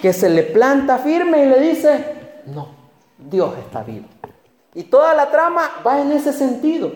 que 0.00 0.12
se 0.12 0.28
le 0.28 0.42
planta 0.42 0.98
firme 0.98 1.44
y 1.44 1.48
le 1.48 1.60
dice, 1.60 2.04
no, 2.46 2.68
Dios 3.18 3.54
está 3.58 3.82
vivo. 3.82 4.06
Y 4.74 4.84
toda 4.84 5.14
la 5.14 5.30
trama 5.30 5.70
va 5.86 6.00
en 6.00 6.12
ese 6.12 6.32
sentido, 6.32 6.92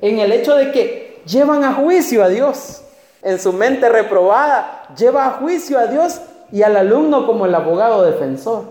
en 0.00 0.18
el 0.18 0.32
hecho 0.32 0.54
de 0.54 0.70
que 0.70 1.22
llevan 1.26 1.64
a 1.64 1.74
juicio 1.74 2.22
a 2.22 2.28
Dios. 2.28 2.82
En 3.22 3.38
su 3.38 3.52
mente 3.52 3.88
reprobada, 3.88 4.86
lleva 4.96 5.26
a 5.26 5.30
juicio 5.32 5.78
a 5.78 5.86
Dios 5.86 6.20
y 6.52 6.62
al 6.62 6.76
alumno 6.76 7.26
como 7.26 7.46
el 7.46 7.54
abogado 7.54 8.02
defensor. 8.02 8.64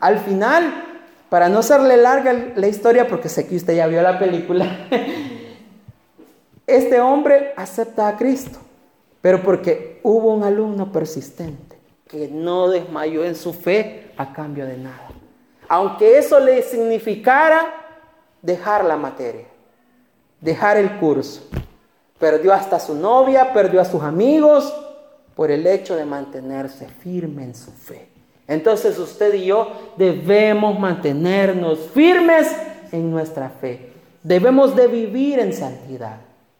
Al 0.00 0.18
final, 0.20 0.84
para 1.28 1.48
no 1.48 1.62
serle 1.62 1.96
larga 1.96 2.52
la 2.54 2.66
historia, 2.66 3.08
porque 3.08 3.28
sé 3.28 3.46
que 3.46 3.56
usted 3.56 3.76
ya 3.76 3.86
vio 3.86 4.02
la 4.02 4.18
película, 4.18 4.86
este 6.66 7.00
hombre 7.00 7.52
acepta 7.56 8.08
a 8.08 8.16
Cristo, 8.16 8.58
pero 9.20 9.42
porque 9.42 10.00
hubo 10.02 10.32
un 10.32 10.44
alumno 10.44 10.92
persistente 10.92 11.76
que 12.06 12.28
no 12.28 12.68
desmayó 12.68 13.24
en 13.24 13.34
su 13.34 13.52
fe 13.52 14.12
a 14.16 14.32
cambio 14.32 14.66
de 14.66 14.76
nada. 14.76 15.08
Aunque 15.68 16.18
eso 16.18 16.38
le 16.38 16.62
significara 16.62 17.74
dejar 18.40 18.84
la 18.84 18.96
materia, 18.96 19.46
dejar 20.40 20.76
el 20.76 20.98
curso. 20.98 21.42
Perdió 22.20 22.52
hasta 22.52 22.78
su 22.78 22.94
novia, 22.94 23.52
perdió 23.52 23.80
a 23.80 23.84
sus 23.84 24.02
amigos 24.02 24.72
por 25.36 25.52
el 25.52 25.64
hecho 25.66 25.94
de 25.94 26.04
mantenerse 26.04 26.88
firme 26.88 27.44
en 27.44 27.54
su 27.54 27.70
fe. 27.70 28.08
Entonces 28.48 28.98
usted 28.98 29.34
y 29.34 29.46
yo 29.46 29.70
debemos 29.96 30.78
mantenernos 30.78 31.78
firmes 31.94 32.50
en 32.90 33.10
nuestra 33.10 33.50
fe. 33.50 33.92
Debemos 34.24 34.74
de 34.74 34.88
vivir 34.88 35.38
en 35.38 35.52
santidad. 35.52 36.16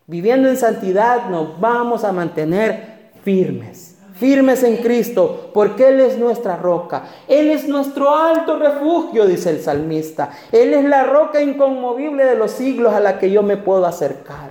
Viviendo 0.07 0.49
en 0.49 0.57
santidad 0.57 1.29
nos 1.29 1.59
vamos 1.61 2.05
a 2.05 2.13
mantener 2.13 3.11
firmes 3.25 3.97
firmes 4.17 4.63
en 4.63 4.79
Cristo, 4.79 5.51
porque 5.53 5.89
Él 5.89 6.01
es 6.01 6.19
nuestra 6.19 6.57
roca. 6.57 7.05
Él 7.29 7.51
es 7.51 7.69
nuestro 7.69 8.15
alto 8.15 8.59
refugio, 8.59 9.27
dice 9.27 9.51
el 9.51 9.61
salmista. 9.61 10.31
Él 10.51 10.75
es 10.75 10.85
la 10.85 11.05
roca 11.05 11.41
inconmovible 11.41 12.25
de 12.25 12.37
los 12.37 12.51
siglos 12.53 12.93
a 12.93 13.01
la 13.01 13.19
que 13.19 13.31
yo 13.31 13.43
me 13.43 13.57
puedo 13.57 13.87
acercar. 13.87 14.51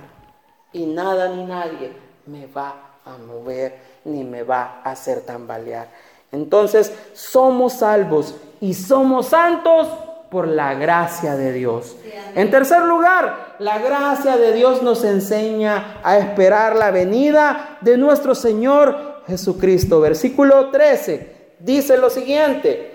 Y 0.72 0.86
nada 0.86 1.28
ni 1.34 1.44
nadie 1.44 1.92
me 2.26 2.46
va 2.46 2.98
a 3.04 3.16
mover 3.18 3.95
ni 4.06 4.24
me 4.24 4.42
va 4.42 4.80
a 4.82 4.92
hacer 4.92 5.20
tambalear. 5.20 5.88
Entonces 6.32 6.92
somos 7.12 7.74
salvos 7.74 8.34
y 8.60 8.74
somos 8.74 9.28
santos 9.28 9.88
por 10.30 10.48
la 10.48 10.74
gracia 10.74 11.36
de 11.36 11.52
Dios. 11.52 11.96
En 12.34 12.50
tercer 12.50 12.82
lugar, 12.82 13.56
la 13.58 13.78
gracia 13.78 14.36
de 14.36 14.52
Dios 14.52 14.82
nos 14.82 15.04
enseña 15.04 16.00
a 16.02 16.18
esperar 16.18 16.76
la 16.76 16.90
venida 16.90 17.78
de 17.80 17.96
nuestro 17.96 18.34
Señor 18.34 19.22
Jesucristo. 19.26 20.00
Versículo 20.00 20.70
13 20.70 21.36
dice 21.58 21.96
lo 21.96 22.10
siguiente, 22.10 22.92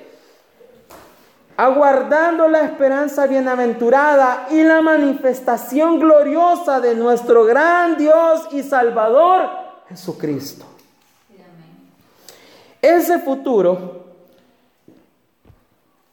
aguardando 1.58 2.48
la 2.48 2.62
esperanza 2.62 3.28
bienaventurada 3.28 4.48
y 4.52 4.64
la 4.64 4.82
manifestación 4.82 6.00
gloriosa 6.00 6.80
de 6.80 6.96
nuestro 6.96 7.46
gran 7.46 7.98
Dios 7.98 8.48
y 8.52 8.64
Salvador 8.64 9.50
Jesucristo. 9.90 10.66
Ese 12.82 13.20
futuro, 13.20 14.06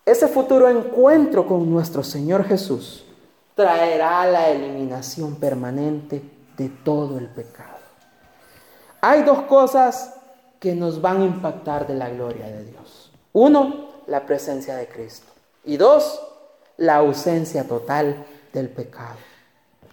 ese 0.05 0.29
futuro 0.29 0.69
encuentro 0.69 1.47
con 1.47 1.71
nuestro 1.71 2.03
Señor 2.03 2.45
Jesús 2.45 3.05
traerá 3.55 4.27
la 4.27 4.51
eliminación 4.51 5.37
permanente 5.37 6.23
de 6.57 6.69
todo 6.69 7.19
el 7.19 7.27
pecado. 7.27 7.79
Hay 9.01 9.23
dos 9.23 9.43
cosas 9.43 10.15
que 10.61 10.75
nos 10.75 11.01
van 11.01 11.23
a 11.23 11.25
impactar 11.25 11.87
de 11.87 11.95
la 11.95 12.11
gloria 12.11 12.47
de 12.47 12.65
Dios. 12.65 13.11
Uno, 13.33 13.89
la 14.07 14.27
presencia 14.27 14.77
de 14.77 14.89
Cristo. 14.89 15.27
Y 15.65 15.77
dos, 15.77 16.21
la 16.77 16.97
ausencia 16.97 17.67
total 17.67 18.27
del 18.53 18.69
pecado. 18.69 19.17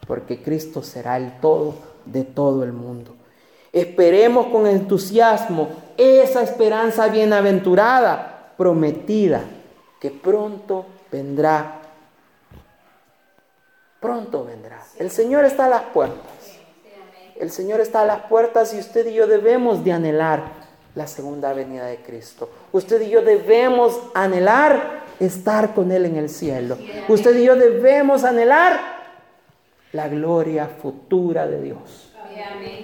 Porque 0.08 0.42
Cristo 0.42 0.84
será 0.84 1.18
el 1.18 1.40
todo 1.40 1.76
de 2.06 2.24
todo 2.24 2.64
el 2.64 2.74
mundo. 2.74 3.16
Esperemos 3.72 4.48
con 4.48 4.68
entusiasmo 4.68 5.70
esa 5.98 6.42
esperanza 6.42 7.08
bienaventurada 7.08 8.54
prometida 8.58 9.42
que 10.00 10.12
pronto 10.12 10.86
vendrá. 11.12 11.82
Pronto 14.00 14.46
vendrá. 14.46 14.84
El 14.98 15.10
Señor 15.12 15.46
está 15.46 15.66
a 15.66 15.70
las 15.70 15.84
puertas. 15.84 16.56
El 17.40 17.52
Señor 17.52 17.82
está 17.82 18.02
a 18.02 18.06
las 18.06 18.22
puertas 18.28 18.74
y 18.74 18.80
usted 18.80 19.08
y 19.08 19.14
yo 19.14 19.28
debemos 19.28 19.84
de 19.84 19.92
anhelar 19.92 20.44
la 20.96 21.08
segunda 21.08 21.54
venida 21.54 21.86
de 21.86 21.98
Cristo. 21.98 22.50
Usted 22.72 23.02
y 23.02 23.10
yo 23.10 23.22
debemos 23.22 24.00
anhelar 24.14 25.04
estar 25.20 25.74
con 25.74 25.92
Él 25.92 26.06
en 26.06 26.16
el 26.16 26.30
cielo. 26.30 26.78
Usted 27.10 27.36
y 27.38 27.46
yo 27.46 27.56
debemos 27.56 28.24
anhelar 28.24 28.96
la 29.92 30.08
gloria 30.08 30.68
futura 30.68 31.48
de 31.48 31.62
Dios, 31.62 32.05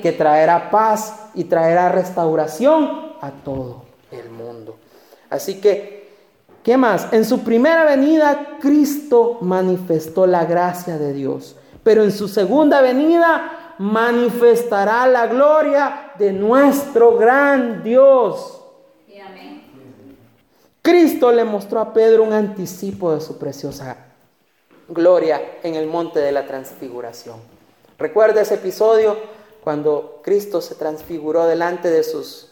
que 0.02 0.12
traerá 0.12 0.70
paz 0.70 1.30
y 1.34 1.46
traerá 1.46 1.90
restauración 1.90 3.14
a 3.22 3.32
todo 3.32 3.84
el 4.12 4.30
mundo. 4.30 4.78
Así 5.30 5.62
que, 5.62 6.10
¿qué 6.64 6.78
más? 6.78 7.12
En 7.12 7.26
su 7.26 7.44
primera 7.44 7.86
venida, 7.86 8.58
Cristo 8.60 9.38
manifestó 9.42 10.26
la 10.28 10.46
gracia 10.46 10.98
de 10.98 11.14
Dios, 11.14 11.56
pero 11.84 12.04
en 12.04 12.12
su 12.12 12.28
segunda 12.28 12.82
venida, 12.82 13.76
manifestará 13.78 15.08
la 15.08 15.26
gloria 15.28 16.12
de 16.20 16.32
nuestro 16.32 17.18
gran 17.18 17.84
Dios. 17.84 18.60
Cristo 20.84 21.32
le 21.32 21.44
mostró 21.44 21.80
a 21.80 21.94
Pedro 21.94 22.24
un 22.24 22.34
anticipo 22.34 23.14
de 23.14 23.22
su 23.22 23.38
preciosa 23.38 23.98
gloria 24.88 25.42
en 25.62 25.76
el 25.76 25.86
monte 25.86 26.20
de 26.20 26.32
la 26.32 26.48
transfiguración. 26.48 27.38
Recuerda 28.00 28.42
ese 28.42 28.56
episodio 28.56 29.16
cuando 29.64 30.20
Cristo 30.24 30.62
se 30.62 30.76
transfiguró 30.76 31.46
delante 31.46 31.90
de 31.90 32.04
sus 32.04 32.50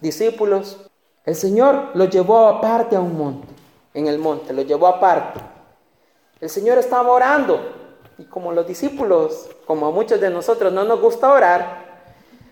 discípulos. 0.00 0.78
El 1.24 1.34
Señor 1.34 1.90
lo 1.94 2.04
llevó 2.04 2.46
aparte 2.46 2.96
a 2.96 3.00
un 3.00 3.16
monte, 3.16 3.48
en 3.94 4.06
el 4.06 4.18
monte, 4.18 4.52
lo 4.52 4.62
llevó 4.62 4.86
aparte. 4.86 5.40
El 6.40 6.50
Señor 6.50 6.78
estaba 6.78 7.10
orando 7.10 7.60
y 8.18 8.24
como 8.24 8.52
los 8.52 8.66
discípulos, 8.66 9.48
como 9.66 9.86
a 9.86 9.90
muchos 9.90 10.20
de 10.20 10.30
nosotros 10.30 10.72
no 10.72 10.84
nos 10.84 11.00
gusta 11.00 11.32
orar, 11.32 11.84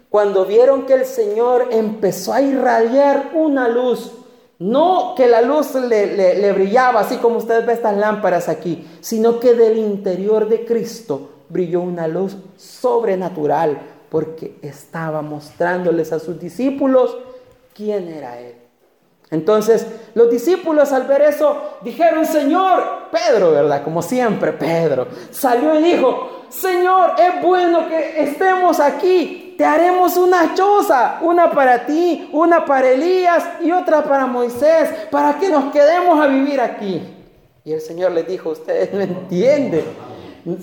cuando 0.08 0.44
vieron 0.44 0.84
que 0.86 0.94
el 0.94 1.04
Señor 1.04 1.68
empezó 1.70 2.32
a 2.32 2.42
irradiar 2.42 3.30
una 3.34 3.68
luz, 3.68 4.12
no 4.58 5.14
que 5.16 5.26
la 5.26 5.42
luz 5.42 5.74
le, 5.74 6.52
brillaba 6.52 7.00
así 7.00 7.16
como 7.16 7.38
ustedes 7.38 7.66
ven 7.66 7.76
estas 7.76 7.96
lámparas 7.96 8.48
aquí, 8.48 8.88
sino 9.00 9.40
que 9.40 9.54
del 9.54 9.78
interior 9.78 10.48
de 10.48 10.64
Cristo 10.64 11.31
brilló 11.52 11.82
una 11.82 12.08
luz 12.08 12.36
sobrenatural, 12.56 13.78
porque 14.08 14.56
estaba 14.62 15.22
mostrándoles 15.22 16.12
a 16.12 16.18
sus 16.18 16.38
discípulos 16.40 17.16
quién 17.74 18.08
era 18.08 18.38
Él. 18.38 18.56
Entonces 19.30 19.86
los 20.14 20.30
discípulos 20.30 20.92
al 20.92 21.04
ver 21.04 21.22
eso 21.22 21.78
dijeron, 21.82 22.26
Señor, 22.26 23.08
Pedro, 23.10 23.52
¿verdad? 23.52 23.82
Como 23.82 24.02
siempre, 24.02 24.52
Pedro, 24.52 25.06
salió 25.30 25.78
y 25.80 25.82
dijo, 25.82 26.44
Señor, 26.50 27.12
es 27.18 27.42
bueno 27.42 27.88
que 27.88 28.22
estemos 28.22 28.78
aquí, 28.78 29.54
te 29.56 29.64
haremos 29.64 30.18
una 30.18 30.54
choza, 30.54 31.18
una 31.22 31.50
para 31.50 31.86
ti, 31.86 32.28
una 32.32 32.66
para 32.66 32.90
Elías 32.90 33.42
y 33.62 33.72
otra 33.72 34.04
para 34.04 34.26
Moisés, 34.26 34.90
para 35.10 35.38
que 35.38 35.48
nos 35.48 35.72
quedemos 35.72 36.20
a 36.20 36.26
vivir 36.26 36.60
aquí. 36.60 37.02
Y 37.64 37.72
el 37.72 37.80
Señor 37.80 38.12
les 38.12 38.26
dijo, 38.26 38.50
ustedes 38.50 38.92
no 38.92 39.00
entienden. 39.00 40.11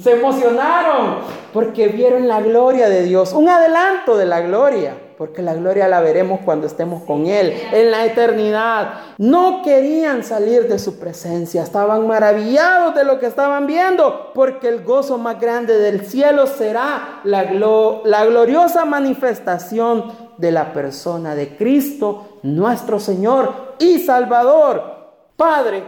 Se 0.01 0.11
emocionaron 0.11 1.19
porque 1.53 1.87
vieron 1.87 2.27
la 2.27 2.41
gloria 2.41 2.89
de 2.89 3.03
Dios, 3.03 3.33
un 3.33 3.47
adelanto 3.47 4.17
de 4.17 4.25
la 4.25 4.41
gloria 4.41 4.95
porque 5.19 5.41
la 5.41 5.53
gloria 5.53 5.89
la 5.89 5.99
veremos 5.99 6.39
cuando 6.45 6.65
estemos 6.65 7.03
con 7.03 7.25
Él 7.25 7.53
en 7.73 7.91
la 7.91 8.05
eternidad. 8.05 8.93
No 9.17 9.63
querían 9.63 10.23
salir 10.23 10.69
de 10.69 10.79
su 10.79 10.97
presencia, 10.97 11.61
estaban 11.61 12.07
maravillados 12.07 12.95
de 12.95 13.03
lo 13.03 13.19
que 13.19 13.25
estaban 13.25 13.67
viendo, 13.67 14.31
porque 14.33 14.69
el 14.69 14.81
gozo 14.81 15.17
más 15.17 15.37
grande 15.37 15.77
del 15.77 16.05
cielo 16.05 16.47
será 16.47 17.19
la, 17.25 17.43
gloriosa 17.43 18.85
manifestación 18.85 20.05
de 20.37 20.53
la 20.53 20.71
persona 20.71 21.35
de 21.35 21.57
Cristo, 21.57 22.39
nuestro 22.43 22.97
Señor 23.01 23.75
y 23.77 23.99
Salvador. 23.99 25.09
Padre, 25.35 25.83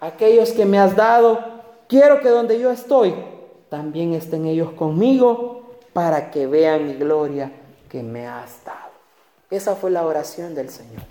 aquellos 0.00 0.52
que 0.52 0.64
me 0.64 0.78
has 0.78 0.96
dado, 0.96 1.59
quiero 1.90 2.20
que 2.20 2.28
donde 2.28 2.58
yo 2.58 2.70
estoy, 2.70 3.12
también 3.68 4.14
estén 4.14 4.46
ellos 4.46 4.70
conmigo 4.70 5.62
para 5.92 6.30
que 6.30 6.46
vean 6.46 6.86
mi 6.86 6.94
gloria 6.94 7.52
que 7.88 8.02
me 8.02 8.26
has 8.26 8.64
dado. 8.64 8.92
Esa 9.50 9.74
fue 9.74 9.90
la 9.90 10.06
oración 10.06 10.54
del 10.54 10.70
Señor. 10.70 11.02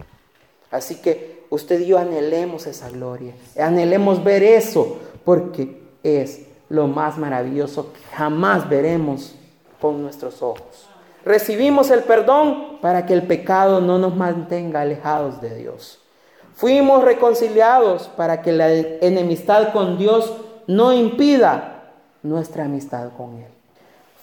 Así 0.71 0.95
que 0.95 1.43
usted 1.49 1.81
y 1.81 1.87
yo 1.87 1.99
anhelemos 1.99 2.65
esa 2.65 2.89
gloria, 2.89 3.33
anhelemos 3.59 4.23
ver 4.23 4.41
eso, 4.41 4.97
porque 5.25 5.81
es 6.01 6.45
lo 6.69 6.87
más 6.87 7.17
maravilloso 7.17 7.91
que 7.91 7.99
jamás 8.15 8.69
veremos 8.69 9.35
con 9.81 10.01
nuestros 10.01 10.41
ojos. 10.41 10.87
Recibimos 11.25 11.91
el 11.91 12.03
perdón 12.03 12.77
para 12.81 13.05
que 13.05 13.13
el 13.13 13.23
pecado 13.23 13.81
no 13.81 13.97
nos 13.97 14.15
mantenga 14.15 14.81
alejados 14.81 15.41
de 15.41 15.55
Dios. 15.55 15.99
Fuimos 16.53 17.03
reconciliados 17.03 18.07
para 18.15 18.41
que 18.41 18.53
la 18.53 18.69
enemistad 18.69 19.73
con 19.73 19.97
Dios 19.97 20.31
no 20.69 20.93
impida 20.93 21.81
nuestra 22.21 22.65
amistad 22.65 23.09
con 23.17 23.37
Él. 23.37 23.47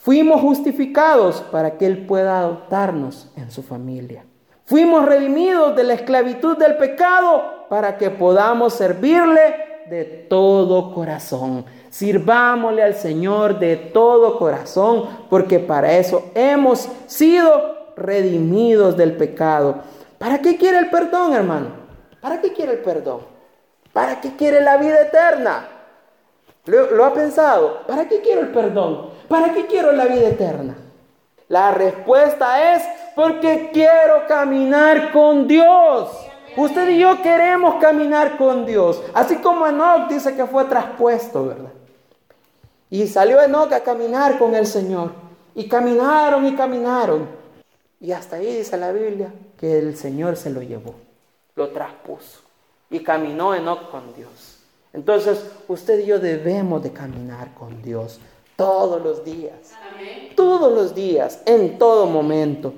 Fuimos 0.01 0.41
justificados 0.41 1.41
para 1.51 1.77
que 1.77 1.87
Él 1.87 2.07
pueda 2.07 2.39
adoptarnos 2.39 3.33
en 3.37 3.51
su 3.51 3.65
familia. 3.65 4.25
Fuimos 4.65 5.05
redimidos 5.07 5.75
de 5.75 5.83
la 5.83 5.95
esclavitud 5.95 6.57
del 6.57 6.77
pecado 6.77 7.67
para 7.69 7.99
que 7.99 8.11
podamos 8.11 8.75
servirle 8.75 9.57
de 9.91 10.05
todo 10.05 10.95
corazón. 10.95 11.65
Sirvámosle 11.91 12.85
al 12.85 12.95
Señor 12.95 13.59
de 13.59 13.77
todo 13.77 14.39
corazón, 14.39 15.09
porque 15.29 15.59
para 15.59 15.95
eso 15.95 16.31
hemos 16.37 16.89
sido 17.07 17.93
redimidos 17.97 18.97
del 18.97 19.17
pecado. 19.17 19.81
¿Para 20.19 20.39
qué 20.39 20.57
quiere 20.57 20.79
el 20.79 20.91
perdón, 20.91 21.35
hermano? 21.35 21.71
¿Para 22.21 22.41
qué 22.41 22.53
quiere 22.53 22.75
el 22.75 22.79
perdón? 22.79 23.23
¿Para 23.93 24.21
qué 24.21 24.37
quiere 24.37 24.61
la 24.61 24.77
vida 24.77 25.01
eterna? 25.03 25.71
¿Lo, 26.67 27.05
ha 27.05 27.15
pensado? 27.15 27.87
¿Para 27.87 28.09
qué 28.09 28.21
quiero 28.21 28.41
el 28.41 28.49
perdón? 28.49 29.11
¿Para 29.29 29.53
qué 29.55 29.67
quiero 29.67 29.93
la 29.93 30.07
vida 30.07 30.29
eterna? 30.29 30.77
La 31.49 31.71
respuesta 31.71 32.75
es 32.75 32.83
porque 33.15 33.71
quiero 33.73 34.27
caminar 34.27 35.13
con 35.13 35.47
Dios. 35.47 36.11
Usted 36.57 36.89
y 36.89 36.99
yo 36.99 37.23
queremos 37.23 37.77
caminar 37.77 38.37
con 38.37 38.67
Dios. 38.67 39.01
Así 39.15 39.37
como 39.37 39.67
Enoch 39.67 40.09
dice 40.09 40.35
que 40.35 40.47
fue 40.47 40.65
traspuesto, 40.65 41.47
¿verdad? 41.47 41.73
Y 42.91 43.07
salió 43.07 43.41
Enoch 43.41 43.73
a 43.73 43.81
caminar 43.81 44.39
con 44.39 44.55
el 44.55 44.67
Señor. 44.67 45.13
Y 45.55 45.69
caminaron 45.69 46.47
y 46.47 46.57
caminaron. 46.57 47.29
Y 48.01 48.11
hasta 48.13 48.37
ahí 48.37 48.57
dice 48.57 48.77
la 48.77 48.91
Biblia 48.91 49.33
que 49.59 49.79
el 49.79 49.97
Señor 49.97 50.37
se 50.37 50.51
lo 50.51 50.63
llevó, 50.63 50.95
lo 51.55 51.69
traspuso. 51.69 52.41
Y 52.91 53.01
caminó 53.01 53.55
Enoch 53.55 53.91
con 53.91 54.15
Dios. 54.15 54.56
Entonces, 54.97 55.39
usted 55.69 56.01
y 56.01 56.07
yo 56.07 56.19
debemos 56.19 56.83
de 56.83 56.91
caminar 56.91 57.53
con 57.53 57.83
Dios 57.83 58.19
todos 58.57 59.03
los 59.03 59.23
días. 59.23 59.75
Todos 60.35 60.73
los 60.73 60.95
días, 60.95 61.43
en 61.45 61.79
todo 61.79 62.07
momento. 62.07 62.73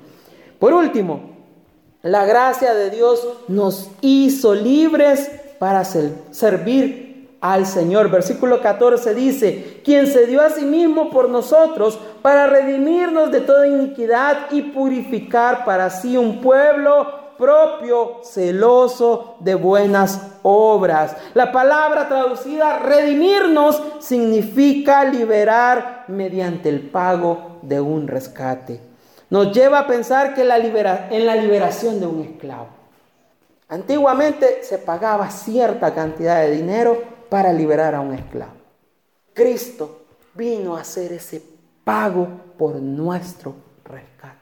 Por 0.59 0.73
último, 0.73 1.21
la 2.01 2.25
gracia 2.25 2.73
de 2.73 2.89
Dios 2.89 3.25
nos 3.47 3.89
hizo 4.01 4.53
libres 4.53 5.31
para 5.59 5.85
servir 5.85 7.29
al 7.39 7.65
Señor. 7.65 8.11
Versículo 8.11 8.61
14 8.61 9.15
dice, 9.15 9.81
quien 9.85 10.05
se 10.07 10.27
dio 10.27 10.41
a 10.41 10.49
sí 10.49 10.65
mismo 10.65 11.11
por 11.11 11.29
nosotros 11.29 11.97
para 12.21 12.47
redimirnos 12.47 13.31
de 13.31 13.39
toda 13.39 13.65
iniquidad 13.65 14.51
y 14.51 14.61
purificar 14.61 15.63
para 15.63 15.89
sí 15.89 16.17
un 16.17 16.41
pueblo 16.41 17.28
propio, 17.39 18.19
celoso 18.23 19.37
de 19.39 19.55
buenas 19.55 20.21
obras. 20.43 21.15
La 21.33 21.51
palabra 21.51 22.09
traducida 22.09 22.79
redimirnos 22.79 23.81
significa 23.99 25.05
liberar 25.05 26.03
mediante 26.09 26.67
el 26.67 26.81
pago 26.89 27.59
de 27.61 27.79
un 27.79 28.07
rescate. 28.07 28.81
Nos 29.29 29.53
lleva 29.53 29.79
a 29.79 29.87
pensar 29.87 30.33
que 30.33 30.43
la 30.43 30.57
en 30.57 31.25
la 31.25 31.35
liberación 31.35 31.99
de 31.99 32.07
un 32.07 32.21
esclavo. 32.21 32.67
Antiguamente 33.69 34.63
se 34.63 34.79
pagaba 34.79 35.29
cierta 35.29 35.93
cantidad 35.93 36.41
de 36.41 36.51
dinero 36.51 37.01
para 37.29 37.53
liberar 37.53 37.95
a 37.95 38.01
un 38.01 38.13
esclavo. 38.13 38.53
Cristo 39.33 40.01
vino 40.33 40.75
a 40.75 40.81
hacer 40.81 41.13
ese 41.13 41.41
pago 41.83 42.27
por 42.57 42.75
nuestro 42.75 43.55
rescate. 43.85 44.35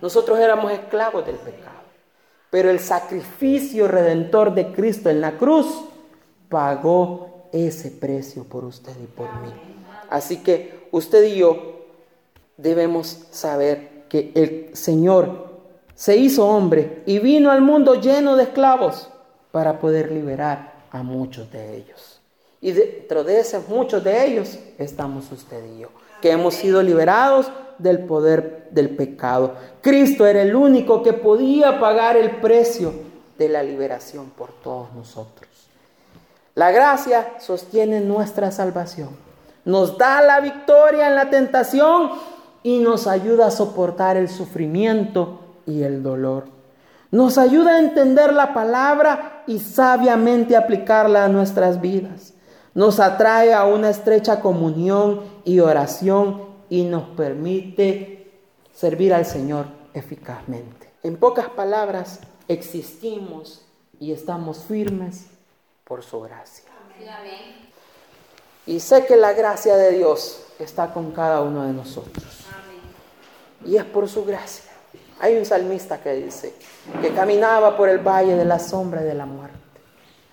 Nosotros 0.00 0.38
éramos 0.38 0.72
esclavos 0.72 1.24
del 1.24 1.36
pecado. 1.36 1.75
Pero 2.56 2.70
el 2.70 2.80
sacrificio 2.80 3.86
redentor 3.86 4.54
de 4.54 4.72
Cristo 4.72 5.10
en 5.10 5.20
la 5.20 5.36
cruz 5.36 5.66
pagó 6.48 7.48
ese 7.52 7.90
precio 7.90 8.44
por 8.44 8.64
usted 8.64 8.94
y 8.98 9.06
por 9.06 9.26
mí. 9.42 9.52
Así 10.08 10.38
que 10.38 10.88
usted 10.90 11.22
y 11.24 11.36
yo 11.36 11.84
debemos 12.56 13.26
saber 13.30 14.06
que 14.08 14.32
el 14.34 14.74
Señor 14.74 15.48
se 15.94 16.16
hizo 16.16 16.48
hombre 16.48 17.02
y 17.04 17.18
vino 17.18 17.50
al 17.50 17.60
mundo 17.60 18.00
lleno 18.00 18.36
de 18.36 18.44
esclavos 18.44 19.10
para 19.52 19.78
poder 19.78 20.10
liberar 20.10 20.86
a 20.90 21.02
muchos 21.02 21.52
de 21.52 21.76
ellos. 21.76 22.22
Y 22.62 22.72
dentro 22.72 23.22
de 23.22 23.38
esos 23.38 23.68
muchos 23.68 24.02
de 24.02 24.24
ellos 24.28 24.58
estamos 24.78 25.30
usted 25.30 25.62
y 25.76 25.80
yo, 25.80 25.90
que 26.20 26.30
hemos 26.30 26.54
sido 26.54 26.82
liberados 26.82 27.50
del 27.78 28.00
poder 28.00 28.68
del 28.70 28.90
pecado. 28.90 29.54
Cristo 29.80 30.26
era 30.26 30.42
el 30.42 30.54
único 30.54 31.02
que 31.02 31.12
podía 31.12 31.80
pagar 31.80 32.16
el 32.16 32.36
precio 32.36 32.92
de 33.38 33.48
la 33.48 33.62
liberación 33.62 34.30
por 34.30 34.52
todos 34.52 34.92
nosotros. 34.94 35.50
La 36.54 36.70
gracia 36.70 37.34
sostiene 37.38 38.00
nuestra 38.00 38.50
salvación, 38.50 39.10
nos 39.64 39.98
da 39.98 40.22
la 40.22 40.40
victoria 40.40 41.08
en 41.08 41.14
la 41.14 41.28
tentación 41.28 42.10
y 42.62 42.78
nos 42.78 43.06
ayuda 43.06 43.48
a 43.48 43.50
soportar 43.50 44.16
el 44.16 44.28
sufrimiento 44.28 45.40
y 45.66 45.82
el 45.82 46.02
dolor. 46.02 46.46
Nos 47.10 47.38
ayuda 47.38 47.76
a 47.76 47.78
entender 47.78 48.32
la 48.32 48.54
palabra 48.54 49.42
y 49.46 49.58
sabiamente 49.58 50.56
aplicarla 50.56 51.24
a 51.24 51.28
nuestras 51.28 51.80
vidas. 51.80 52.32
Nos 52.76 53.00
atrae 53.00 53.54
a 53.54 53.64
una 53.64 53.88
estrecha 53.88 54.40
comunión 54.40 55.22
y 55.46 55.60
oración 55.60 56.44
y 56.68 56.82
nos 56.82 57.04
permite 57.16 58.30
servir 58.74 59.14
al 59.14 59.24
Señor 59.24 59.64
eficazmente. 59.94 60.90
En 61.02 61.16
pocas 61.16 61.48
palabras, 61.48 62.20
existimos 62.48 63.64
y 63.98 64.12
estamos 64.12 64.64
firmes 64.64 65.24
por 65.84 66.02
su 66.02 66.20
gracia. 66.20 66.66
Y 68.66 68.80
sé 68.80 69.06
que 69.06 69.16
la 69.16 69.32
gracia 69.32 69.78
de 69.78 69.92
Dios 69.92 70.42
está 70.58 70.92
con 70.92 71.12
cada 71.12 71.40
uno 71.40 71.64
de 71.64 71.72
nosotros. 71.72 72.26
Y 73.64 73.76
es 73.76 73.84
por 73.86 74.06
su 74.06 74.26
gracia. 74.26 74.70
Hay 75.20 75.34
un 75.38 75.46
salmista 75.46 76.02
que 76.02 76.12
dice 76.12 76.52
que 77.00 77.14
caminaba 77.14 77.74
por 77.74 77.88
el 77.88 78.06
valle 78.06 78.36
de 78.36 78.44
la 78.44 78.58
sombra 78.58 79.00
de 79.00 79.14
la 79.14 79.24
muerte 79.24 79.56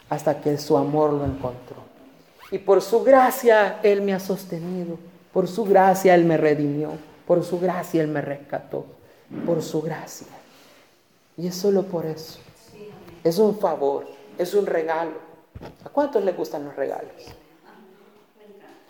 hasta 0.09 0.41
que 0.41 0.57
su 0.57 0.75
amor 0.75 1.13
lo 1.13 1.23
encontró. 1.23 1.82
Y 2.53 2.59
por 2.59 2.83
su 2.83 3.03
gracia 3.03 3.79
Él 3.81 4.03
me 4.03 4.13
ha 4.13 4.19
sostenido, 4.19 4.99
por 5.33 5.47
su 5.47 5.65
gracia 5.65 6.13
Él 6.13 6.23
me 6.23 6.37
redimió, 6.37 6.91
por 7.25 7.43
su 7.43 7.59
gracia 7.59 8.03
Él 8.03 8.09
me 8.09 8.21
rescató, 8.21 8.85
por 9.43 9.63
su 9.63 9.81
gracia. 9.81 10.27
Y 11.35 11.47
es 11.47 11.55
solo 11.55 11.81
por 11.81 12.05
eso. 12.05 12.37
Es 13.23 13.39
un 13.39 13.57
favor, 13.57 14.05
es 14.37 14.53
un 14.53 14.67
regalo. 14.67 15.13
¿A 15.83 15.89
cuántos 15.89 16.23
les 16.23 16.37
gustan 16.37 16.65
los 16.65 16.75
regalos? 16.75 17.09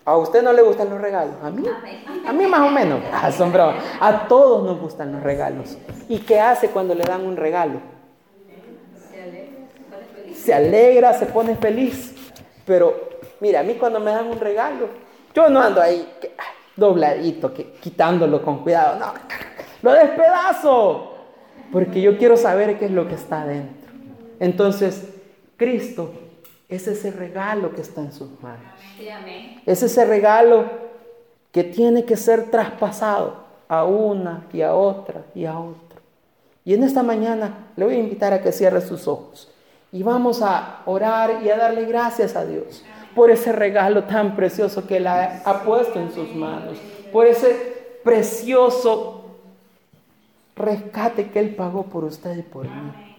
¿A 0.03 0.17
usted 0.17 0.43
no 0.43 0.51
le 0.51 0.61
gustan 0.61 0.89
los 0.89 0.99
regalos? 0.99 1.35
¿A 1.41 1.49
mí? 1.49 1.63
A 2.27 2.33
mí 2.33 2.45
más 2.45 2.67
o 2.67 2.69
menos. 2.69 3.01
Asombrado. 3.13 3.75
A 4.01 4.27
todos 4.27 4.65
nos 4.65 4.77
gustan 4.81 5.13
los 5.13 5.23
regalos. 5.23 5.77
¿Y 6.09 6.19
qué 6.19 6.37
hace 6.37 6.67
cuando 6.67 6.93
le 6.93 7.05
dan 7.05 7.25
un 7.25 7.37
regalo? 7.37 7.79
Se 10.35 10.53
alegra, 10.53 11.13
se 11.13 11.27
pone 11.27 11.55
feliz. 11.55 12.13
Pero 12.65 13.02
mira, 13.43 13.59
a 13.59 13.63
mí 13.63 13.73
cuando 13.73 13.99
me 13.99 14.09
dan 14.09 14.27
un 14.27 14.39
regalo, 14.39 14.87
yo 15.35 15.49
no 15.49 15.59
ando 15.59 15.81
ahí 15.81 16.07
dobladito, 16.77 17.53
quitándolo 17.53 18.41
con 18.41 18.63
cuidado. 18.63 18.97
No, 18.97 19.13
lo 19.81 19.91
despedazo. 19.91 21.09
Porque 21.69 22.01
yo 22.01 22.17
quiero 22.17 22.37
saber 22.37 22.79
qué 22.79 22.85
es 22.85 22.91
lo 22.91 23.05
que 23.07 23.15
está 23.15 23.41
adentro. 23.41 23.91
Entonces, 24.39 25.09
Cristo 25.57 26.13
es 26.69 26.87
ese 26.87 27.11
regalo 27.11 27.73
que 27.75 27.81
está 27.81 27.99
en 27.99 28.13
sus 28.13 28.29
manos. 28.41 28.79
Es 29.65 29.83
ese 29.83 30.05
regalo 30.05 30.63
que 31.51 31.65
tiene 31.65 32.05
que 32.05 32.15
ser 32.15 32.49
traspasado 32.49 33.43
a 33.67 33.83
una 33.83 34.45
y 34.53 34.61
a 34.61 34.73
otra 34.73 35.25
y 35.35 35.45
a 35.45 35.59
otra. 35.59 35.99
Y 36.63 36.75
en 36.75 36.83
esta 36.83 37.03
mañana 37.03 37.71
le 37.75 37.83
voy 37.83 37.95
a 37.95 37.99
invitar 37.99 38.31
a 38.31 38.41
que 38.41 38.53
cierre 38.53 38.79
sus 38.79 39.05
ojos 39.05 39.51
y 39.91 40.01
vamos 40.01 40.41
a 40.41 40.81
orar 40.85 41.41
y 41.43 41.49
a 41.49 41.57
darle 41.57 41.85
gracias 41.85 42.35
a 42.35 42.45
Dios 42.45 42.83
por 43.15 43.31
ese 43.31 43.51
regalo 43.51 44.03
tan 44.03 44.35
precioso 44.35 44.87
que 44.87 44.97
Él 44.97 45.07
ha, 45.07 45.41
ha 45.45 45.63
puesto 45.63 45.99
en 45.99 46.11
sus 46.11 46.33
manos, 46.35 46.77
por 47.11 47.27
ese 47.27 47.99
precioso 48.03 49.23
rescate 50.55 51.29
que 51.29 51.39
Él 51.39 51.55
pagó 51.55 51.83
por 51.83 52.03
usted 52.03 52.37
y 52.37 52.41
por 52.41 52.65
mí. 52.65 53.12